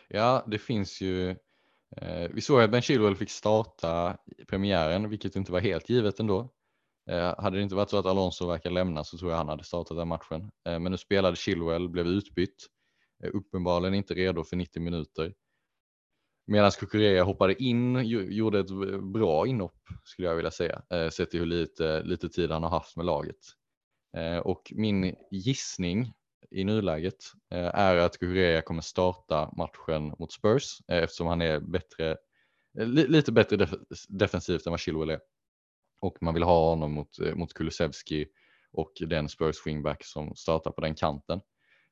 [0.08, 1.36] Ja, det finns ju.
[1.98, 4.18] Eh, vi såg att Ben Chilwell fick starta
[4.48, 6.50] premiären, vilket inte var helt givet ändå.
[7.10, 9.64] Eh, hade det inte varit så att Alonso verkar lämna så tror jag han hade
[9.64, 10.52] startat den matchen.
[10.68, 12.68] Eh, men nu spelade Chilwell, blev utbytt.
[13.24, 15.34] Eh, uppenbarligen inte redo för 90 minuter.
[16.48, 21.40] Medan Kukureya hoppade in, gjorde ett bra inhopp skulle jag vilja säga, eh, sett till
[21.40, 23.38] hur lite, lite tid han har haft med laget.
[24.18, 26.14] Eh, och min gissning
[26.52, 31.60] i nuläget eh, är att Kukureya kommer starta matchen mot Spurs eh, eftersom han är
[31.60, 32.18] bättre,
[32.80, 33.74] eh, lite bättre def
[34.10, 35.20] defensivt än vad Chilwell är.
[36.02, 38.28] Och man vill ha honom mot, mot Kulusevski
[38.72, 41.42] och den Spurs wingback som startar på den kanten.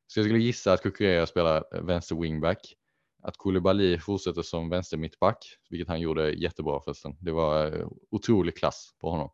[0.07, 2.73] Så jag skulle gissa att Kukureya spelar vänster wingback
[3.23, 5.37] att Koulibaly fortsätter som vänster mittback,
[5.69, 7.15] vilket han gjorde jättebra förresten.
[7.19, 9.29] Det var otrolig klass på honom.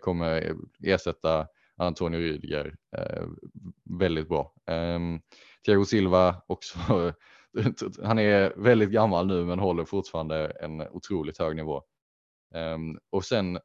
[0.00, 1.46] Kommer ersätta
[1.76, 3.26] Antonio Rydiger, eh,
[3.84, 4.54] väldigt bra.
[4.66, 4.98] Eh,
[5.64, 6.78] Thiago Silva också.
[8.02, 11.82] han är väldigt gammal nu men håller fortfarande en otroligt hög nivå.
[12.54, 12.78] Eh,
[13.10, 13.56] och sen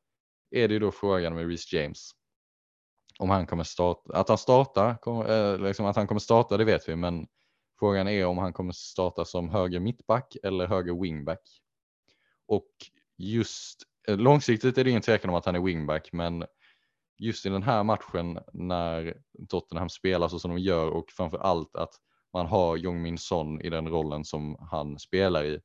[0.51, 2.11] är det ju då frågan med Reece James.
[3.19, 4.97] Om han kommer starta, att han startar,
[5.29, 7.27] eh, liksom att han kommer starta det vet vi men
[7.81, 11.41] Frågan är om han kommer starta som höger mittback eller höger wingback.
[12.47, 12.69] Och
[13.17, 16.45] just eh, långsiktigt är det ingen tvekan om att han är wingback, men
[17.21, 19.13] just i den här matchen när
[19.49, 21.93] Tottenham spelar så som de gör och framför allt att
[22.33, 25.59] man har Jong Min Son i den rollen som han spelar i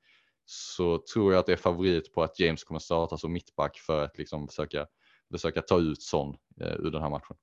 [0.45, 4.05] så tror jag att det är favorit på att James kommer starta som mittback för
[4.05, 4.87] att liksom försöka,
[5.33, 7.37] försöka ta ut Son eh, ur den här matchen.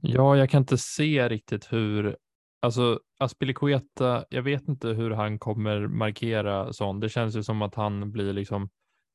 [0.00, 2.16] Ja, jag kan inte se riktigt hur
[2.62, 7.74] Alltså Aspilicueta, jag vet inte hur han kommer markera Son, Det känns ju som att
[7.74, 8.70] han blir liksom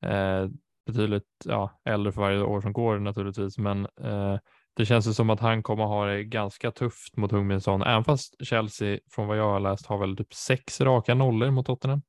[0.06, 0.50] eh,
[0.86, 4.38] betydligt ja, äldre för varje år som går naturligtvis, men eh,
[4.76, 8.46] det känns ju som att han kommer ha det ganska tufft mot Hungminsson, även fast
[8.46, 12.02] Chelsea från vad jag har läst har väl typ sex raka nollor mot Tottenham.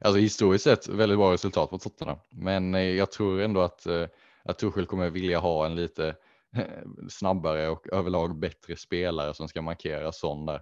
[0.00, 4.06] Alltså historiskt sett väldigt bra resultat mot Tottenham, men eh, jag tror ändå att, eh,
[4.44, 6.08] att Tuchel kommer vilja ha en lite
[6.56, 6.64] eh,
[7.08, 10.60] snabbare och överlag bättre spelare som ska markera sån där.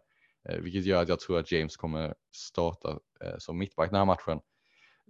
[0.49, 4.05] Eh, vilket gör att jag tror att James kommer starta eh, som mittback den här
[4.05, 4.41] matchen.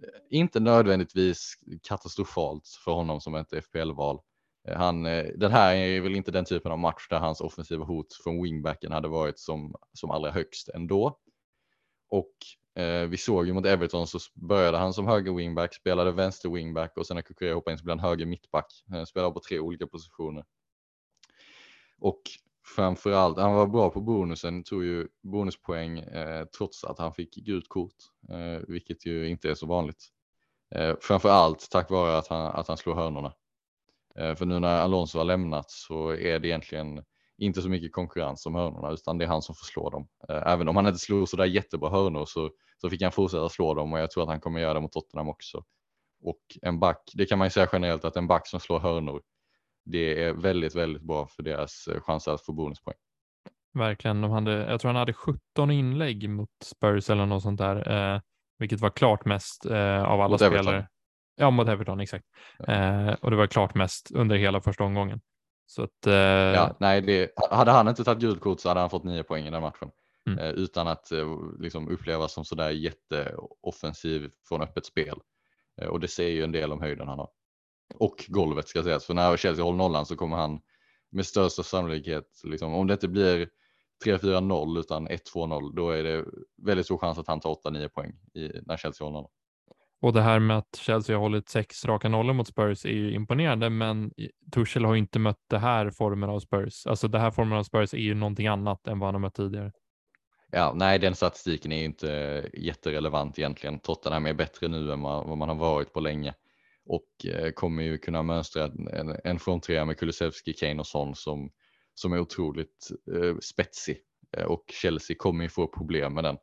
[0.03, 4.19] Eh, inte nödvändigtvis katastrofalt för honom som ett FPL-val.
[4.67, 7.85] Eh, han, eh, den här är väl inte den typen av match där hans offensiva
[7.85, 11.19] hot från wingbacken hade varit som, som allra högst ändå.
[12.09, 12.33] Och
[12.83, 16.97] eh, vi såg ju mot Everton så började han som höger wingback, spelade vänster wingback
[16.97, 18.83] och sen när Kukurea hoppade in så blev han höger mittback.
[19.07, 20.45] Spelade på tre olika positioner.
[21.99, 22.21] Och
[22.65, 27.69] framförallt, han var bra på bonusen, tog ju bonuspoäng eh, trots att han fick gult
[27.69, 27.95] kort,
[28.29, 30.03] eh, vilket ju inte är så vanligt.
[30.75, 33.33] Eh, framförallt tack vare att han, att han slår hörnorna.
[34.19, 37.03] Eh, för nu när Alonso har lämnat så är det egentligen
[37.37, 40.07] inte så mycket konkurrens om hörnorna utan det är han som får slå dem.
[40.29, 42.49] Eh, även om han inte slog sådär jättebra hörnor så,
[42.81, 44.91] så fick han fortsätta slå dem och jag tror att han kommer göra det mot
[44.91, 45.63] Tottenham också.
[46.21, 49.21] Och en back, det kan man ju säga generellt att en back som slår hörnor
[49.85, 52.97] det är väldigt, väldigt bra för deras eh, chanser att få bonuspoäng.
[53.73, 54.21] Verkligen.
[54.21, 58.21] De hade, jag tror han hade 17 inlägg mot Spurs eller något sånt där, eh,
[58.59, 60.59] vilket var klart mest eh, av alla mot spelare.
[60.59, 60.85] Everton.
[61.35, 62.25] Ja, mot Everton, exakt.
[62.57, 62.73] Ja.
[62.73, 65.21] Eh, och det var klart mest under hela första omgången.
[65.65, 66.13] Så att, eh...
[66.13, 69.47] ja, nej, det, hade han inte tagit gult kort så hade han fått nio poäng
[69.47, 69.89] i den matchen.
[70.27, 70.39] Mm.
[70.39, 71.11] Eh, utan att
[71.59, 75.19] liksom, upplevas som sådär jätteoffensiv från öppet spel.
[75.89, 77.29] och det säger ju en del om höjden han har
[77.93, 79.05] och golvet ska sägas.
[79.05, 80.59] För när Chelsea håller nollan så kommer han
[81.11, 83.49] med största sannolikhet, liksom, om det inte blir
[84.05, 86.25] 3-4-0 utan 1-2-0, då är det
[86.61, 89.31] väldigt stor chans att han tar 8-9 poäng i, när Chelsea håller honom.
[90.01, 93.13] Och det här med att Chelsea har hållit sex raka nollor mot Spurs är ju
[93.13, 94.11] imponerande, men
[94.51, 96.87] Tuchel har ju inte mött det här formen av Spurs.
[96.87, 99.33] Alltså det här formen av Spurs är ju någonting annat än vad han har mött
[99.33, 99.71] tidigare.
[100.51, 102.09] Ja, nej, den statistiken är inte
[102.53, 103.79] jätterelevant egentligen.
[103.79, 106.33] Tottenham är bättre nu än vad man har varit på länge
[106.85, 111.51] och eh, kommer ju kunna mönstra en, en fronttrea med Kulusevski, Kane och Son som,
[111.93, 113.97] som är otroligt eh, spetsig
[114.37, 116.37] eh, och Chelsea kommer ju få problem med den.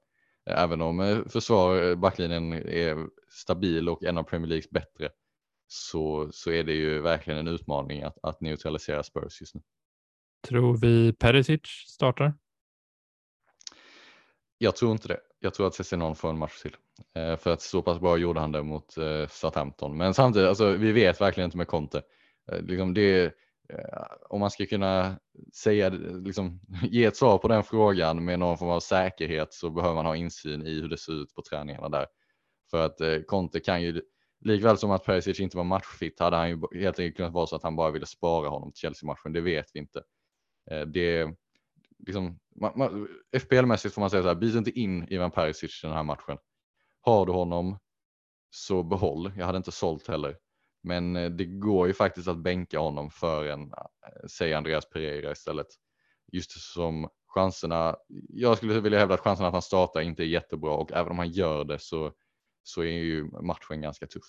[0.46, 5.10] Även om eh, försvar, backlinjen är stabil och en av Premier Leagues bättre
[5.66, 9.60] så, så är det ju verkligen en utmaning att, att neutralisera Spurs just nu.
[10.48, 12.34] Tror vi Perisic startar?
[14.58, 15.20] Jag tror inte det.
[15.44, 16.76] Jag tror att Cessinon får en match till.
[17.14, 19.96] Eh, för att så pass bra gjorde han det mot eh, Southampton.
[19.96, 22.02] Men samtidigt, alltså, vi vet verkligen inte med Conte.
[22.52, 23.24] Eh, liksom det,
[23.68, 25.16] eh, om man ska kunna
[25.54, 25.88] säga,
[26.24, 30.06] liksom, ge ett svar på den frågan med någon form av säkerhet så behöver man
[30.06, 32.06] ha insyn i hur det ser ut på träningarna där.
[32.70, 34.02] För att eh, Conte kan ju,
[34.44, 37.56] likväl som att Perisic inte var matchfit, hade han ju helt enkelt kunnat vara så
[37.56, 39.32] att han bara ville spara honom till Chelsea-matchen.
[39.32, 40.02] Det vet vi inte.
[40.70, 41.28] Eh, det,
[42.06, 42.38] liksom,
[43.36, 46.38] FPL-mässigt får man säga så här, byt inte in Ivan Perisic i den här matchen.
[47.00, 47.78] Har du honom
[48.54, 49.32] så behåll.
[49.36, 50.36] Jag hade inte sålt heller.
[50.82, 55.32] Men eh, det går ju faktiskt att bänka honom för en, eh, säg Andreas Pereira
[55.32, 55.66] istället.
[56.32, 57.96] Just som chanserna,
[58.28, 61.18] jag skulle vilja hävda att chanserna att han startar inte är jättebra och även om
[61.18, 62.12] han gör det så,
[62.62, 64.24] så är ju matchen ganska tuff.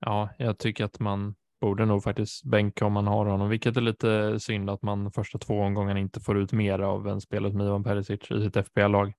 [0.00, 3.80] Ja, jag tycker att man borde nog faktiskt bänka om man har honom, vilket är
[3.80, 7.60] lite synd att man första två omgångarna inte får ut mer av en spelare som
[7.60, 9.12] Ivan Perisic i sitt FPL-lag.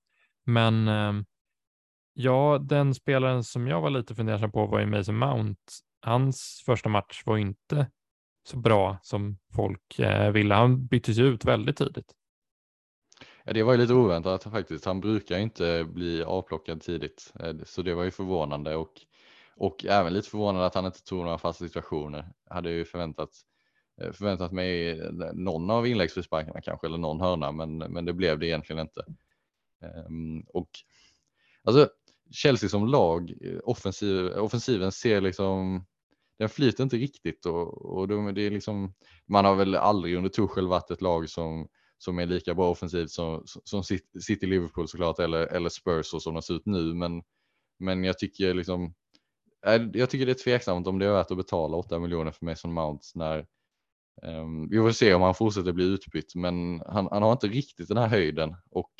[0.46, 1.24] Men ehm,
[2.14, 5.60] ja, den spelaren som jag var lite fundersam på var ju Mason Mount.
[6.00, 7.86] Hans första match var inte
[8.48, 10.54] så bra som folk eh, ville.
[10.54, 12.14] Han byttes ju ut väldigt tidigt.
[13.44, 14.84] Ja, det var ju lite oväntat faktiskt.
[14.84, 18.92] Han brukar inte bli avplockad tidigt, eh, så det var ju förvånande och
[19.56, 22.32] och även lite förvånad att han inte tog några fasta situationer.
[22.50, 23.30] Hade ju förväntat,
[24.00, 28.38] eh, förväntat mig eh, någon av inläggsfrisparkarna kanske eller någon hörna, men, men det blev
[28.38, 29.04] det egentligen inte.
[29.82, 30.70] Ehm, och
[31.64, 31.88] alltså
[32.30, 35.86] Chelsea som lag, eh, offensiv, offensiven ser liksom,
[36.38, 38.94] den flyter inte riktigt och, och de, det är liksom,
[39.26, 43.10] man har väl aldrig under Tuchel varit ett lag som, som är lika bra offensivt
[43.10, 43.82] som, som
[44.20, 47.22] City Liverpool såklart eller, eller Spurs och som de ser ut nu, men,
[47.78, 48.94] men jag tycker liksom
[49.66, 52.44] Eh, jag tycker det är tveksamt om det är värt att betala 8 miljoner för
[52.44, 53.46] Mason Mounts när
[54.22, 57.88] um, vi får se om han fortsätter bli utbytt, men han, han, har inte riktigt
[57.88, 58.56] den här höjden.
[58.70, 58.92] Och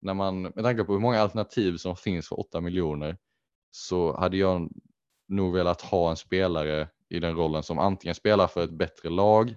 [0.00, 3.16] när man med tanke på hur många alternativ som finns för 8 miljoner
[3.70, 4.70] så hade jag
[5.28, 9.56] nog velat ha en spelare i den rollen som antingen spelar för ett bättre lag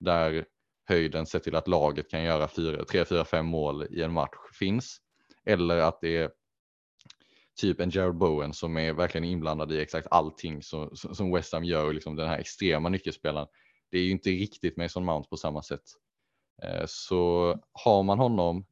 [0.00, 0.44] där
[0.88, 2.48] höjden sett till att laget kan göra
[2.84, 4.98] 3, 4, 5 mål i en match finns
[5.44, 6.30] eller att det är
[7.60, 11.64] typ en Jared Bowen som är verkligen inblandad i exakt allting som, som West Ham
[11.64, 13.48] gör, liksom den här extrema nyckelspelaren.
[13.90, 15.84] Det är ju inte riktigt Mason Mount på samma sätt.
[16.62, 18.66] Eh, så har man honom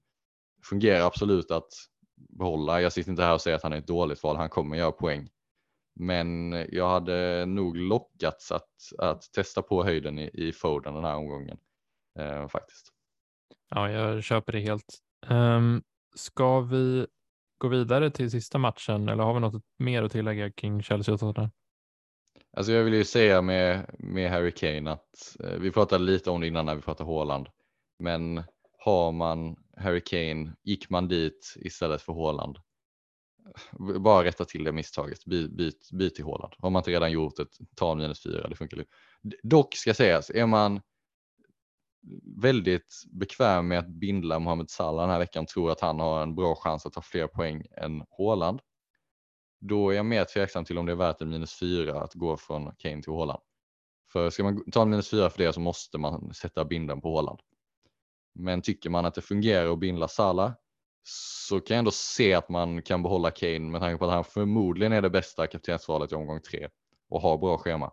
[0.64, 1.68] fungerar absolut att
[2.16, 2.80] behålla.
[2.80, 4.92] Jag sitter inte här och säger att han är ett dåligt val, han kommer göra
[4.92, 5.28] poäng.
[5.94, 11.16] Men jag hade nog lockats att, att testa på höjden i, i Foden den här
[11.16, 11.58] omgången
[12.18, 12.92] eh, faktiskt.
[13.68, 14.98] Ja, jag köper det helt.
[15.28, 15.82] Um,
[16.14, 17.06] ska vi
[17.60, 21.20] gå vidare till sista matchen eller har vi något mer att tillägga kring Chelsea och
[21.20, 21.50] Tottenham?
[22.56, 26.40] Alltså jag vill ju säga med, med Harry Kane att eh, vi pratade lite om
[26.40, 27.48] det innan när vi pratade Håland.
[27.98, 28.42] Men
[28.78, 32.58] har man Harry Kane, gick man dit istället för Håland.
[34.00, 36.52] Bara rätta till det misstaget, byt, byt, byt till Håland.
[36.58, 37.46] Har man inte redan gjort det,
[37.76, 38.84] ta minus fyra, det funkar.
[39.42, 40.80] Dock ska sägas, är man
[42.36, 46.34] väldigt bekväm med att bindla Mohamed Salah den här veckan, tror att han har en
[46.34, 48.60] bra chans att ta fler poäng än Haaland.
[49.60, 52.36] Då är jag mer tveksam till om det är värt en minus fyra att gå
[52.36, 53.42] från Kane till Haaland.
[54.12, 57.14] För ska man ta en minus fyra för det så måste man sätta binden på
[57.14, 57.40] Haaland.
[58.34, 60.52] Men tycker man att det fungerar att bindla Salah
[61.02, 64.24] så kan jag ändå se att man kan behålla Kane med tanke på att han
[64.24, 66.68] förmodligen är det bästa kaptensvalet i omgång tre
[67.08, 67.92] och har bra schema.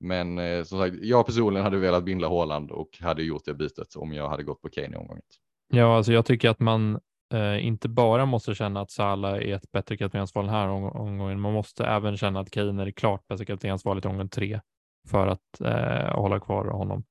[0.00, 3.96] Men eh, som sagt, jag personligen hade velat bindla Håland och hade gjort det bytet
[3.96, 5.22] om jag hade gått på Kane i omgången.
[5.68, 7.00] Ja, alltså jag tycker att man
[7.32, 11.40] eh, inte bara måste känna att Salah är ett bättre kaptensval den här omgången.
[11.40, 14.60] Man måste även känna att Kane är det klart bästa kaptensvalet i omgång tre
[15.08, 17.04] för att eh, hålla kvar honom.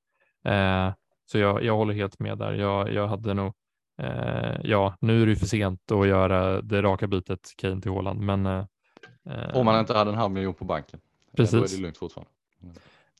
[0.44, 0.94] Eh,
[1.26, 2.52] så jag, jag håller helt med där.
[2.52, 3.52] Jag, jag hade nog,
[4.02, 8.20] eh, ja, nu är det för sent att göra det raka bytet Kane till Håland,
[8.20, 8.64] men eh,
[9.54, 11.00] om man inte hade en halv miljon på banken.
[11.36, 11.52] Precis.
[11.52, 12.30] Då är det lugnt fortfarande.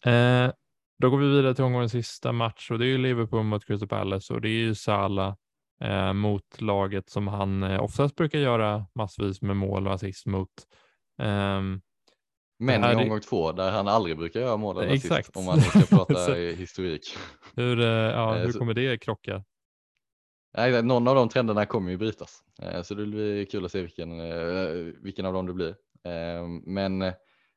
[0.05, 0.53] Eh,
[0.99, 3.89] då går vi vidare till omgångens sista match och det är ju Liverpool mot Crystal
[3.89, 5.37] Palace och det är ju Sala
[5.81, 10.51] eh, mot laget som han eh, oftast brukar göra massvis med mål och assist mot.
[11.23, 11.81] Um,
[12.59, 15.13] men i omgång två där han aldrig brukar göra mål eller Exakt.
[15.13, 17.17] assist om man ska prata historik.
[17.57, 19.45] Hur, eh, ja, hur kommer det krocka?
[20.57, 22.43] Nej, någon av de trenderna kommer ju brytas,
[22.83, 24.11] så det blir kul att se vilken,
[25.03, 25.75] vilken av dem det blir.
[26.67, 27.13] Men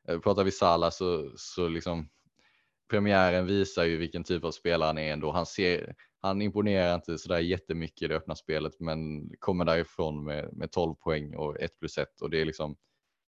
[0.09, 2.09] Eh, pratar vi Sala så, så liksom
[2.89, 5.31] premiären visar ju vilken typ av spelare han är ändå.
[5.31, 10.49] Han, ser, han imponerar inte sådär jättemycket i det öppna spelet men kommer därifrån med,
[10.53, 12.75] med 12 poäng och 1 plus 1 och det är liksom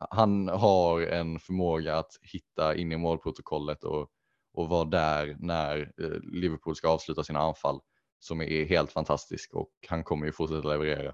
[0.09, 4.09] han har en förmåga att hitta in i målprotokollet och,
[4.53, 7.79] och vara där när eh, Liverpool ska avsluta sina anfall
[8.19, 11.13] som är helt fantastisk och han kommer ju fortsätta leverera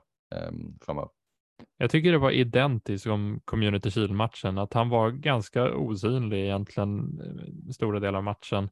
[0.49, 1.09] um, framöver.
[1.77, 7.71] Jag tycker det var identiskt som Community Shield-matchen, att han var ganska osynlig egentligen eh,
[7.71, 8.69] stora delar av matchen.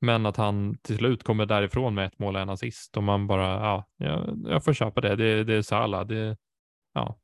[0.00, 3.26] Men att han till slut kommer därifrån med ett mål och en assist och man
[3.26, 5.16] bara, ja, jag, jag får köpa det.
[5.16, 6.06] Det, det är Salah.
[6.06, 6.36] Det,
[6.92, 7.18] ja.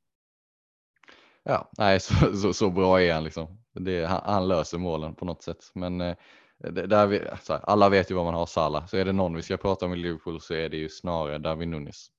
[1.43, 3.59] Ja, nej, så, så, så bra är han liksom.
[3.73, 5.71] Det, han, han, löser målen på något sätt.
[5.75, 6.17] Men eh,
[6.59, 8.87] det, där vi, alltså, alla vet ju vad man har Salah.
[8.87, 11.39] Så är det någon vi ska prata om i Liverpool så är det ju snarare
[11.39, 12.14] David Nunes.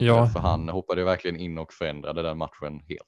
[0.00, 0.26] Ja.
[0.26, 3.02] För han hoppade verkligen in och förändrade den matchen helt.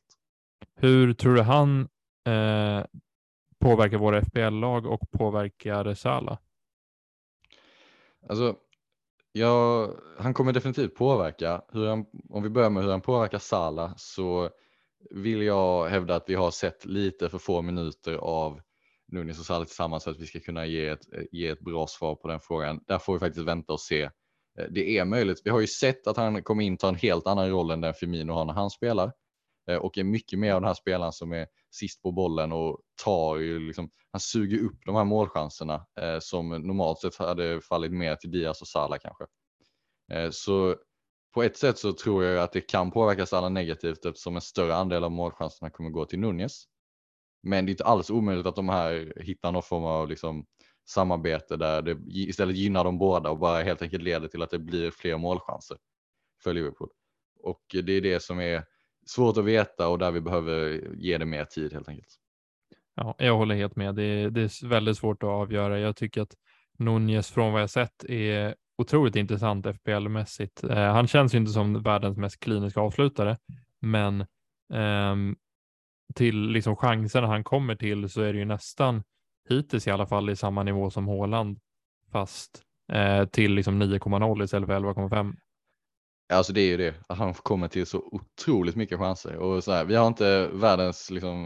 [0.76, 1.88] Hur tror du han
[2.26, 2.84] eh,
[3.61, 6.38] påverkar våra FBL-lag och påverkar Salah?
[8.28, 8.57] Alltså,
[9.32, 9.88] ja,
[10.18, 11.62] han kommer definitivt påverka.
[11.68, 14.51] Hur han, om vi börjar med hur han påverkar Salah så
[15.11, 18.61] vill jag hävda att vi har sett lite för få minuter av
[19.12, 22.14] Nunes och Salah tillsammans för att vi ska kunna ge ett, ge ett bra svar
[22.14, 22.80] på den frågan.
[22.86, 24.11] Där får vi faktiskt vänta och se
[24.59, 25.42] Eh, det är möjligt.
[25.44, 27.94] Vi har ju sett att han kommer in ta en helt annan roll än den
[27.94, 29.12] Firmino har när han spelar
[29.70, 32.80] eh, och är mycket mer av den här spelaren som är sist på bollen och
[33.05, 37.92] tar ju liksom, han suger upp de här målchanserna eh, som normalt sett hade fallit
[37.92, 39.24] mer till Diaz och Salah kanske.
[40.12, 40.76] Eh, så
[41.34, 44.74] på ett sätt så tror jag att det kan påverka Salah negativt eftersom en större
[44.74, 46.64] andel av målchanserna kommer gå till Nunez.
[47.42, 50.46] Men det är inte alls omöjligt att de här hittar någon form av liksom
[50.88, 54.58] samarbete där det istället gynnar de båda och bara helt enkelt leder till att det
[54.58, 55.76] blir fler målchanser
[56.42, 56.88] för Liverpool.
[57.42, 58.64] Och det är det som är
[59.06, 62.18] svårt att veta och där vi behöver ge det mer tid helt enkelt.
[62.94, 63.94] Ja, jag håller helt med.
[63.94, 65.78] Det är, det är väldigt svårt att avgöra.
[65.78, 66.34] Jag tycker att
[66.78, 70.64] Nunez från vad jag sett är otroligt intressant FPL-mässigt.
[70.64, 73.38] Eh, han känns ju inte som världens mest kliniska avslutare,
[73.80, 74.20] men
[74.72, 75.16] eh,
[76.14, 79.02] till liksom chanserna han kommer till så är det ju nästan
[79.49, 81.59] hittills i alla fall i samma nivå som Håland,
[82.12, 82.62] fast
[82.93, 85.34] eh, till liksom 9,0 istället för 11,5.
[86.32, 89.72] Alltså det är ju det, att han kommer till så otroligt mycket chanser och så
[89.72, 91.45] här, vi har inte världens liksom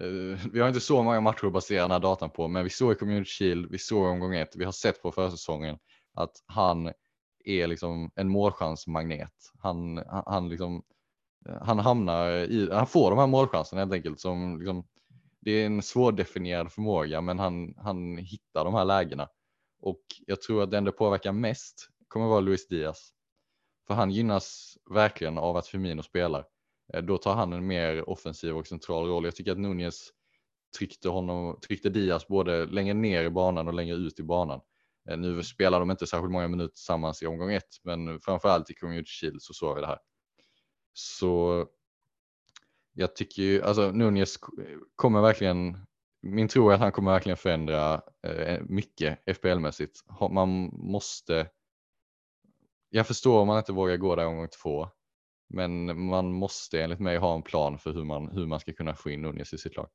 [0.00, 2.70] eh, vi har inte så många matcher att basera den här datan på, men vi
[2.70, 5.78] såg i Community Shield, vi såg omgång ett, vi har sett på försäsongen
[6.14, 6.92] att han
[7.44, 9.32] är liksom en målchansmagnet.
[9.58, 10.82] Han, han, han liksom,
[11.48, 14.84] eh, han hamnar i, han får de här målchanserna helt enkelt som liksom,
[15.44, 19.28] det är en svårdefinierad förmåga, men han, han hittar de här lägena.
[19.80, 23.10] Och jag tror att den det påverkar mest kommer vara Luis Diaz.
[23.86, 26.46] För han gynnas verkligen av att Firmino spelar.
[26.94, 29.24] Eh, då tar han en mer offensiv och central roll.
[29.24, 30.08] Jag tycker att Nunez
[30.78, 34.60] tryckte, honom, tryckte Diaz både längre ner i banan och längre ut i banan.
[35.10, 38.74] Eh, nu spelar de inte särskilt många minuter tillsammans i omgång ett, men framförallt i
[38.74, 39.98] Community Shield så såg vi det här.
[40.92, 41.66] Så
[42.94, 44.38] jag tycker ju, alltså Nunez
[44.96, 45.78] kommer verkligen,
[46.22, 49.94] min tro är att han kommer verkligen förändra eh, mycket FPL-mässigt.
[50.30, 51.48] Man måste,
[52.88, 54.88] jag förstår om man inte vågar gå där omgång två,
[55.48, 58.94] men man måste enligt mig ha en plan för hur man, hur man ska kunna
[58.94, 59.88] få in Nunez i sitt lag.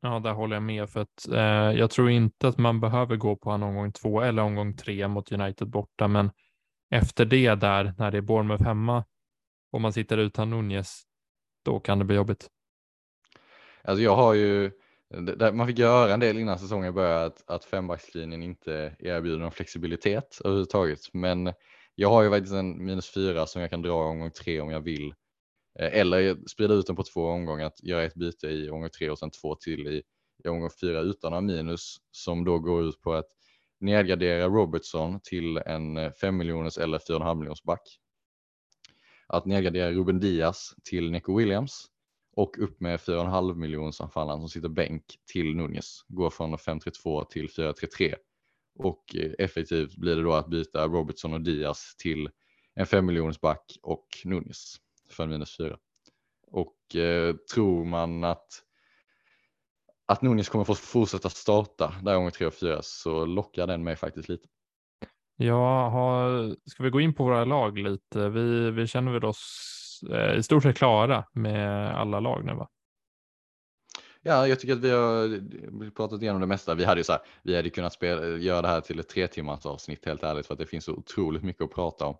[0.00, 3.36] Ja, där håller jag med för att eh, jag tror inte att man behöver gå
[3.36, 6.30] på en omgång två eller omgång tre mot United borta, men
[6.90, 9.04] efter det där när det är Bournemouth hemma
[9.72, 11.07] och man sitter utan Nunez,
[11.68, 12.48] då kan det bli jobbigt.
[13.82, 14.70] Alltså jag har ju,
[15.52, 20.40] man fick göra en del innan säsongen började att, att fembackslinjen inte erbjuder någon flexibilitet
[20.44, 21.00] överhuvudtaget.
[21.12, 21.52] Men
[21.94, 24.70] jag har ju faktiskt en minus fyra som jag kan dra i omgång tre om
[24.70, 25.14] jag vill.
[25.78, 29.10] Eh, eller sprida ut den på två omgångar, att göra ett byte i omgång tre
[29.10, 30.02] och sen två till i,
[30.44, 33.28] i omgång fyra utan att minus som då går ut på att
[33.80, 37.98] nedgradera Robertson till en eh, 5 miljoners eller 4,5 miljoners back
[39.28, 41.86] att nedgradera Ruben Diaz till Nico Williams
[42.36, 46.04] och upp med 4,5 miljons anfallaren som sitter bänk till Nunez.
[46.08, 48.14] Går från 5-3-2 till 4-3-3
[48.78, 52.30] och eh, effektivt blir det då att byta Robertson och Diaz till
[52.74, 54.76] en 5 miljoners back och Nunez
[55.10, 55.78] för minus 4.
[56.46, 58.64] Och eh, tror man att
[60.06, 63.96] att Nunez kommer få fortsätta starta där gånger 3 och 4 så lockar den mig
[63.96, 64.48] faktiskt lite.
[65.40, 68.28] Ja, har, ska vi gå in på våra lag lite?
[68.28, 72.68] Vi, vi känner väl oss eh, i stort sett klara med alla lag nu va?
[74.22, 76.74] Ja, jag tycker att vi har pratat igenom det mesta.
[76.74, 79.26] Vi hade ju så här, vi hade kunnat spela, göra det här till ett tre
[79.26, 82.16] timmars avsnitt helt ärligt för att det finns så otroligt mycket att prata om.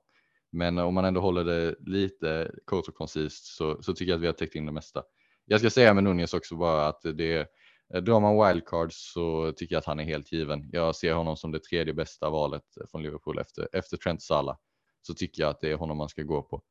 [0.53, 4.17] Men eh, om man ändå håller det lite kort och koncist så, så tycker jag
[4.17, 5.03] att vi har täckt in det mesta.
[5.45, 7.47] Jag ska säga med Nunez också bara att det
[7.95, 10.71] Eh, drar man wildcard så tycker jag att han är helt given.
[10.73, 14.57] Jag ser honom som det tredje bästa valet från Liverpool efter, efter Trent Salah.
[15.03, 16.63] Så tycker jag att det är honom man ska gå på.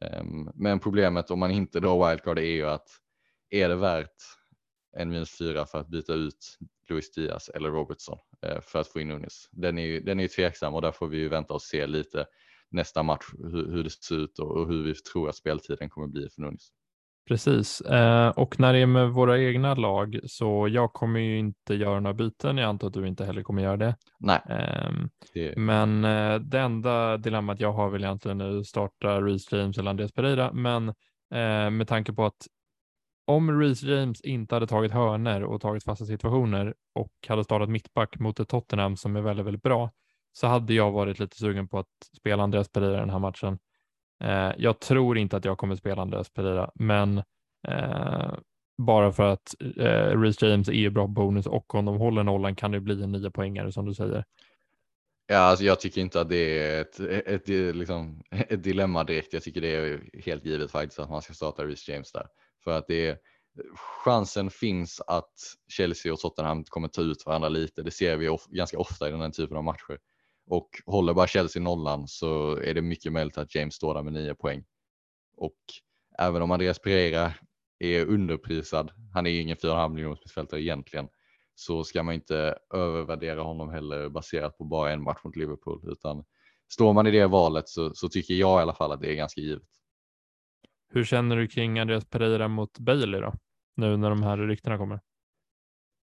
[0.00, 2.88] Ehm, men problemet om man inte drar wildcard är ju att
[3.50, 4.16] är det värt
[4.96, 6.58] en minus fyra för att byta ut
[6.88, 9.48] Luis Diaz eller Robertson eh, för att få in Nunes.
[9.50, 11.86] Den är ju, den är ju tveksam och där får vi ju vänta och se
[11.86, 12.26] lite
[12.70, 16.06] nästa match hur, hur det ser ut och, och, hur vi tror att speltiden kommer
[16.06, 16.68] bli för Nunes.
[17.30, 21.74] Precis, eh, och när det är med våra egna lag så jag kommer ju inte
[21.74, 22.58] göra några byten.
[22.58, 23.96] Jag antar att du inte heller kommer göra det.
[24.20, 24.40] Nej.
[24.48, 24.90] Eh,
[25.34, 25.56] det...
[25.56, 30.12] Men eh, det enda dilemmat jag har vill egentligen nu starta Reece James eller Andreas
[30.12, 30.88] Pereira, men
[31.34, 32.46] eh, med tanke på att
[33.26, 38.18] om Reece James inte hade tagit hörner och tagit fasta situationer och hade startat mittback
[38.18, 39.90] mot ett Tottenham som är väldigt, väldigt bra
[40.32, 43.58] så hade jag varit lite sugen på att spela Andreas Pereira den här matchen.
[44.20, 47.18] Eh, jag tror inte att jag kommer spela Andreas Pereira, men
[47.68, 48.34] eh,
[48.78, 52.70] bara för att eh, Reece James är bra bonus och om de håller nollan kan
[52.70, 54.24] det bli en nio poängare som du säger.
[55.26, 59.32] Ja, alltså jag tycker inte att det är ett, ett, ett, liksom, ett dilemma direkt.
[59.32, 62.26] Jag tycker det är helt givet faktiskt att man ska starta Reece James där.
[62.64, 63.18] För att det är,
[64.04, 65.34] chansen finns att
[65.68, 67.82] Chelsea och Tottenham kommer ta ut varandra lite.
[67.82, 69.98] Det ser vi of, ganska ofta i den här typen av matcher.
[70.50, 74.12] Och håller bara Chelsea nollan så är det mycket möjligt att James står där med
[74.12, 74.64] nio poäng.
[75.36, 75.58] Och
[76.18, 77.32] även om Andreas Pereira
[77.78, 81.08] är underprisad, han är ingen 4,5 miljoners mittfältare egentligen,
[81.54, 86.24] så ska man inte övervärdera honom heller baserat på bara en match mot Liverpool, utan
[86.72, 89.14] står man i det valet så, så tycker jag i alla fall att det är
[89.14, 89.68] ganska givet.
[90.92, 93.34] Hur känner du kring Andreas Pereira mot Bailey då?
[93.76, 95.00] Nu när de här ryktena kommer.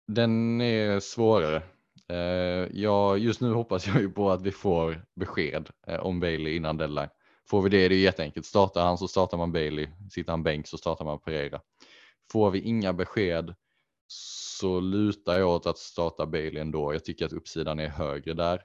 [0.07, 1.63] Den är svårare.
[2.09, 6.55] Eh, ja, just nu hoppas jag ju på att vi får besked eh, om Bailey
[6.55, 7.09] innan deadline.
[7.49, 8.45] Får vi det är det jätteenkelt.
[8.45, 9.87] Startar han så startar man Bailey.
[10.11, 11.61] Sitter han bänk så startar man Pereira.
[12.31, 13.55] Får vi inga besked
[14.07, 16.93] så lutar jag åt att starta Bailey ändå.
[16.93, 18.61] Jag tycker att uppsidan är högre där.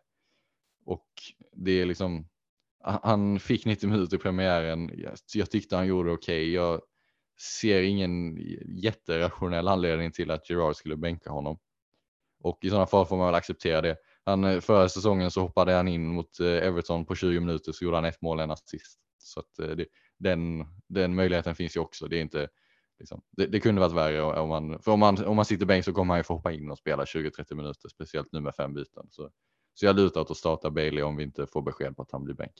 [0.84, 1.08] Och
[1.52, 2.28] det är liksom
[2.84, 4.90] han fick 90 minuter i premiären.
[5.34, 6.42] Jag tyckte han gjorde okej.
[6.42, 6.52] Okay.
[6.52, 6.80] Jag
[7.60, 8.36] ser ingen
[8.82, 11.58] jätterationell anledning till att Gerard skulle bänka honom.
[12.42, 13.96] Och i sådana fall får man väl acceptera det.
[14.24, 17.84] Han, eh, förra säsongen så hoppade han in mot eh, Everton på 20 minuter så
[17.84, 18.98] gjorde han ett mål en assist.
[19.18, 19.86] Så att eh, det,
[20.18, 22.08] den, den möjligheten finns ju också.
[22.08, 22.48] Det, är inte,
[22.98, 25.84] liksom, det, det, kunde varit värre om man, för om man, om man sitter bänk
[25.84, 28.74] så kommer man ju få hoppa in och spela 20-30 minuter, speciellt nu med fem
[28.74, 29.06] byten.
[29.10, 29.30] Så,
[29.74, 32.24] så jag lutar åt att starta Bailey om vi inte får besked på att han
[32.24, 32.54] blir bänk.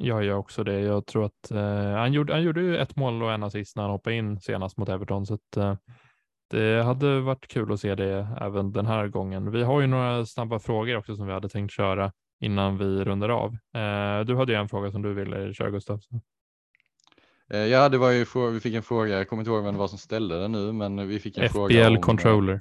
[0.00, 0.80] Jag gör också det.
[0.80, 3.82] Jag tror att eh, han, gjorde, han gjorde ju ett mål och en assist när
[3.82, 5.26] han hoppade in senast mot Everton.
[5.26, 5.74] Så att, eh,
[6.50, 9.50] det hade varit kul att se det även den här gången.
[9.50, 13.28] Vi har ju några snabba frågor också som vi hade tänkt köra innan vi rundar
[13.28, 13.52] av.
[13.52, 16.00] Eh, du hade ju en fråga som du ville köra Gustav.
[17.50, 19.18] Eh, ja, det var ju vi fick en fråga.
[19.18, 21.48] Jag kommer inte ihåg vem det var som ställde den nu, men vi fick en
[21.48, 21.84] FBL fråga.
[21.84, 22.60] FBL controller.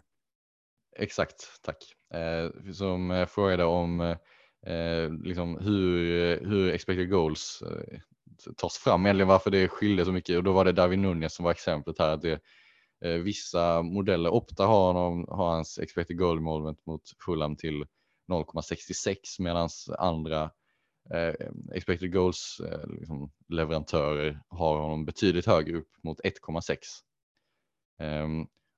[0.97, 1.77] Exakt, tack.
[2.13, 4.01] Eh, som frågade om
[4.65, 7.99] eh, liksom hur, hur expected goals eh,
[8.57, 11.43] tas fram, egentligen varför det skiljer så mycket och då var det David Nunez som
[11.43, 12.13] var exemplet här.
[12.13, 12.39] Att det, eh,
[13.01, 17.85] Eh, vissa modeller, Opta har, honom, har hans expected goal-involvement mot Fulham till
[18.31, 20.51] 0,66 medan andra
[21.13, 21.33] eh,
[21.73, 26.77] expected goals eh, liksom leverantörer har honom betydligt högre upp mot 1,6.
[27.99, 28.27] Eh,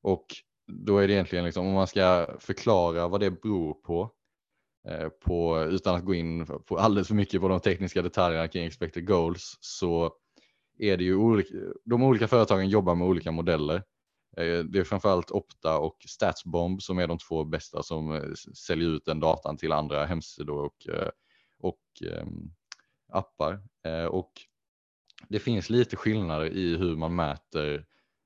[0.01, 0.25] och
[0.67, 4.11] då är det egentligen liksom om man ska förklara vad det beror på
[4.87, 8.65] eh, på, utan att gå in på alldeles för mycket på de tekniska detaljerna kring
[8.65, 10.13] expected goals så
[10.79, 11.53] är det ju olika,
[11.85, 13.83] de olika företagen jobbar med olika modeller.
[14.37, 18.89] Eh, det är framförallt Opta och Statsbomb som är de två bästa som eh, säljer
[18.89, 21.09] ut den datan till andra hemsidor och, eh,
[21.59, 21.81] och
[22.11, 22.51] ehm,
[23.13, 23.61] appar.
[24.09, 24.31] Och
[25.29, 27.85] det finns lite skillnader i hur man mäter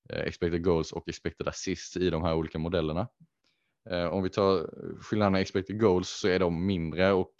[0.09, 3.07] expected goals och expected assist i de här olika modellerna.
[4.11, 4.69] Om vi tar
[5.01, 7.33] skillnaderna i expected goals så är de mindre och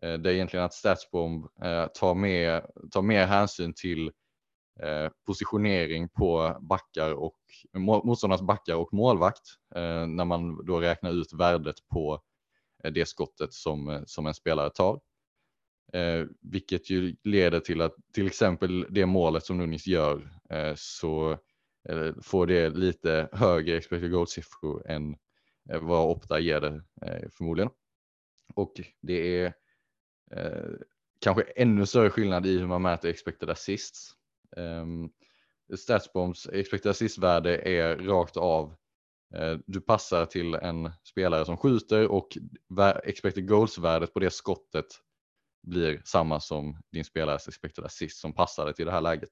[0.00, 1.46] det är egentligen att Statsbomb
[1.94, 4.12] tar, mer, tar mer hänsyn till
[4.82, 7.38] Eh, positionering på backar och
[7.76, 9.42] motståndarnas backar och målvakt
[9.74, 12.22] eh, när man då räknar ut värdet på
[12.84, 15.00] eh, det skottet som, som en spelare tar.
[15.92, 21.30] Eh, vilket ju leder till att till exempel det målet som Nunis gör eh, så
[21.88, 25.16] eh, får det lite högre expected goal-siffror än
[25.70, 26.82] Eh, vad Opta ger det
[27.30, 27.70] förmodligen.
[28.54, 29.54] Och det är
[31.20, 34.12] kanske ännu större skillnad i hur man mäter expected assists.
[34.56, 35.10] Um,
[35.76, 38.74] Statsbombs expected assist-värde är rakt av
[39.34, 42.38] eh, du passar till en spelare som skjuter och
[43.04, 44.86] expected goals-värdet på det skottet
[45.62, 49.30] blir samma som din spelares expected assist som passade till det här läget.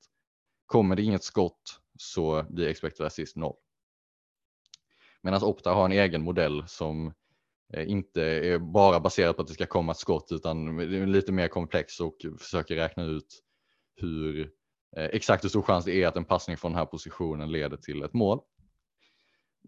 [0.67, 3.57] Kommer det inget skott så blir expected assist noll.
[5.23, 7.15] Medan Opta har en egen modell som
[7.73, 10.77] eh, inte är bara baserad på att det ska komma ett skott utan
[11.13, 13.43] lite mer komplex och försöker räkna ut
[13.95, 14.47] hur eh,
[14.97, 17.77] Eh, exakt hur stor chans det är att en passning från den här positionen leder
[17.77, 18.41] till ett mål.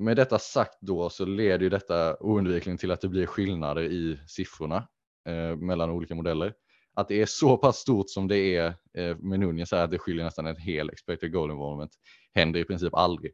[0.01, 4.19] Med detta sagt då så leder ju detta oundvikligen till att det blir skillnader i
[4.29, 4.89] siffrorna
[5.29, 6.55] eh, mellan olika modeller.
[6.95, 9.99] Att det är så pass stort som det är eh, med Nunez är att det
[9.99, 11.93] skiljer nästan en hel expected goal involvement
[12.35, 13.33] händer i princip aldrig.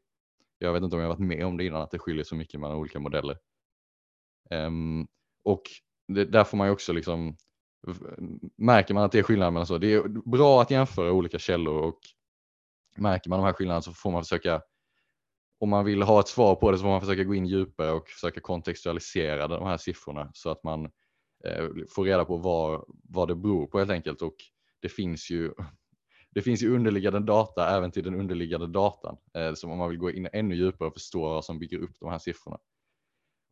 [0.58, 2.60] Jag vet inte om jag varit med om det innan att det skiljer så mycket
[2.60, 3.38] mellan olika modeller.
[4.50, 5.08] Um,
[5.44, 5.62] och
[6.08, 7.36] det, där får man ju också liksom
[8.56, 9.78] märker man att det är skillnad mellan så.
[9.78, 11.98] Det är bra att jämföra olika källor och
[12.96, 14.62] märker man de här skillnaderna så får man försöka
[15.60, 17.92] om man vill ha ett svar på det så får man försöka gå in djupare
[17.92, 20.84] och försöka kontextualisera de här siffrorna så att man
[21.44, 24.22] eh, får reda på vad, vad det beror på helt enkelt.
[24.22, 24.36] Och
[24.80, 25.52] det finns ju
[26.30, 29.16] det finns ju underliggande data även till den underliggande datan.
[29.34, 31.96] Eh, som om man vill gå in ännu djupare och förstå vad som bygger upp
[32.00, 32.58] de här siffrorna.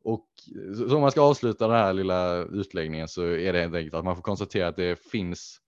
[0.05, 0.27] Och
[0.77, 4.05] så om man ska avsluta den här lilla utläggningen så är det helt enkelt att
[4.05, 5.61] man får konstatera att det finns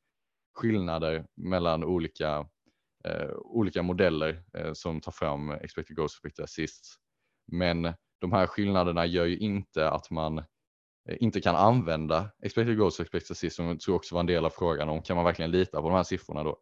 [0.55, 2.47] skillnader mellan olika,
[3.05, 6.97] eh, olika modeller eh, som tar fram expected goals expected assists.
[7.47, 13.01] Men de här skillnaderna gör ju inte att man eh, inte kan använda expected goals
[13.01, 15.51] expected assists som jag tror också var en del av frågan om kan man verkligen
[15.51, 16.59] lita på de här siffrorna då?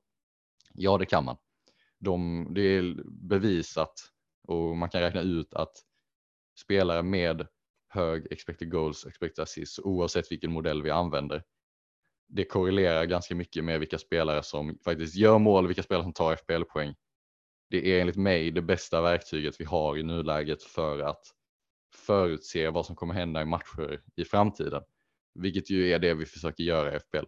[0.74, 1.36] Ja, det kan man.
[1.98, 3.94] De, det är bevisat
[4.48, 5.72] och man kan räkna ut att
[6.58, 7.46] spelare med
[7.88, 11.42] hög expected goals, expected assists, oavsett vilken modell vi använder.
[12.28, 16.36] Det korrelerar ganska mycket med vilka spelare som faktiskt gör mål, vilka spelare som tar
[16.36, 16.94] FPL-poäng.
[17.70, 21.22] Det är enligt mig det bästa verktyget vi har i nuläget för att
[21.94, 24.82] förutse vad som kommer hända i matcher i framtiden,
[25.34, 27.26] vilket ju är det vi försöker göra i FPL.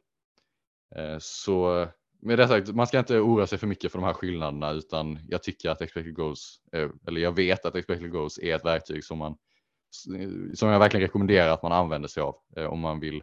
[0.96, 1.88] Eh, så
[2.22, 5.18] med det sagt, man ska inte oroa sig för mycket för de här skillnaderna utan
[5.28, 9.04] jag tycker att expected goals, eh, eller jag vet att expected goals är ett verktyg
[9.04, 9.36] som man
[10.54, 13.22] som jag verkligen rekommenderar att man använder sig av eh, om man vill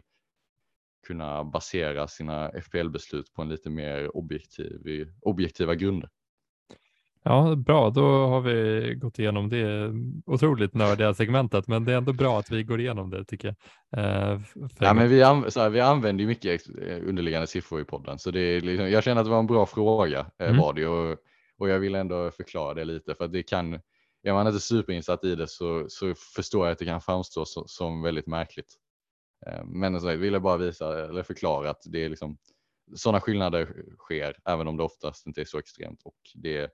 [1.06, 6.10] kunna basera sina FPL-beslut på en lite mer objektiv, objektiva grunder.
[7.22, 7.90] Ja, bra.
[7.90, 9.92] Då har vi gått igenom det
[10.26, 13.54] otroligt nördiga segmentet, men det är ändå bra att vi går igenom det tycker
[13.92, 14.04] jag.
[14.04, 14.40] Eh,
[14.78, 18.30] ja, men vi, an här, vi använder ju mycket eh, underliggande siffror i podden, så
[18.30, 20.60] det är liksom, jag känner att det var en bra fråga eh, mm.
[20.60, 21.18] var det och,
[21.58, 23.80] och jag vill ändå förklara det lite för att det kan,
[24.28, 27.64] är man inte superinsatt i det så, så förstår jag att det kan framstå så,
[27.66, 28.74] som väldigt märkligt.
[29.46, 32.38] Eh, men så vill jag bara visa eller förklara att det är liksom
[32.94, 36.70] sådana skillnader sker, även om det oftast inte är så extremt och det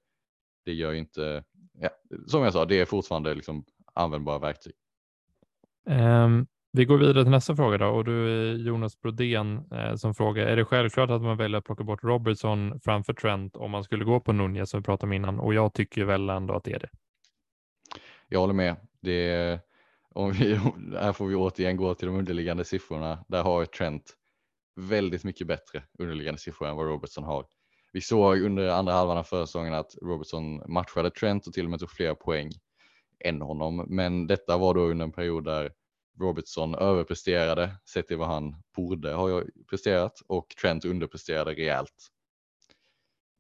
[0.65, 1.89] det gör ju inte, ja,
[2.27, 4.73] som jag sa, det är fortfarande liksom användbara verktyg.
[5.91, 10.15] Um, vi går vidare till nästa fråga då och du är Jonas Brodén eh, som
[10.15, 13.85] frågar, är det självklart att man väljer att plocka bort Robertson framför Trent om man
[13.85, 16.65] skulle gå på Nunez som vi pratade om innan och jag tycker väl ändå att
[16.65, 16.89] det är det.
[18.29, 18.77] Jag håller med.
[19.01, 19.61] Det
[20.15, 20.55] om vi,
[21.01, 23.25] här får vi återigen gå till de underliggande siffrorna.
[23.29, 24.15] Där har Trent
[24.77, 27.47] väldigt mycket bättre underliggande siffror än vad Robertson har.
[27.93, 31.81] Vi såg under andra halvan av försäsongen att Robertson matchade Trent och till och med
[31.81, 32.51] tog fler poäng
[33.25, 33.87] än honom.
[33.89, 35.73] Men detta var då under en period där
[36.21, 42.11] Robertson överpresterade sett till vad han borde ha presterat och Trent underpresterade rejält.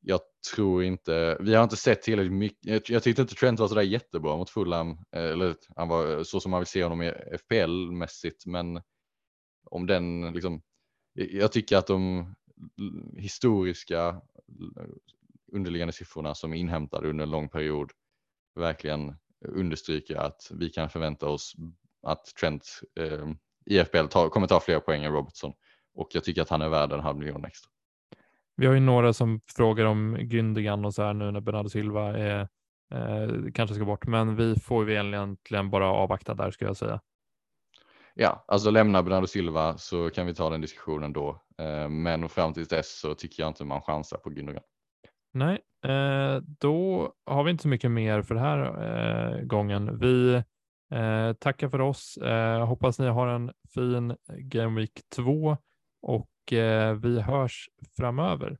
[0.06, 0.20] Jag
[0.55, 2.89] tror inte, vi har inte sett tillräckligt mycket.
[2.89, 6.51] Jag tyckte inte Trent var sådär jättebra mot Fulham, eh, eller han var så som
[6.51, 8.82] man vill se honom i FPL mässigt, men
[9.70, 10.62] om den liksom,
[11.14, 12.35] jag tycker att de
[13.16, 14.86] historiska eh,
[15.52, 17.90] underliggande siffrorna som är inhämtade under en lång period
[18.55, 19.16] verkligen
[19.48, 21.55] understryker att vi kan förvänta oss
[22.02, 23.28] att Trent eh,
[23.66, 25.52] i FBL ta, kommer ta fler poäng än Robertson
[25.94, 27.73] och jag tycker att han är värd en halv miljon extra.
[28.56, 32.18] Vi har ju några som frågar om Gündogan och så här nu när Bernardo Silva
[32.18, 32.48] är,
[32.94, 37.01] eh, kanske ska bort, men vi får ju egentligen bara avvakta där skulle jag säga.
[38.14, 41.43] Ja, alltså lämna Bernardo Silva så kan vi ta den diskussionen då.
[41.59, 44.62] Eh, men fram till dess så tycker jag inte man chansar på Gündogan.
[45.32, 49.98] Nej, eh, då har vi inte så mycket mer för den här eh, gången.
[49.98, 50.43] Vi
[51.39, 52.18] tackar för oss.
[52.66, 55.56] Hoppas ni har en fin Game Week 2
[56.05, 58.56] och eh, vi hörs framöver.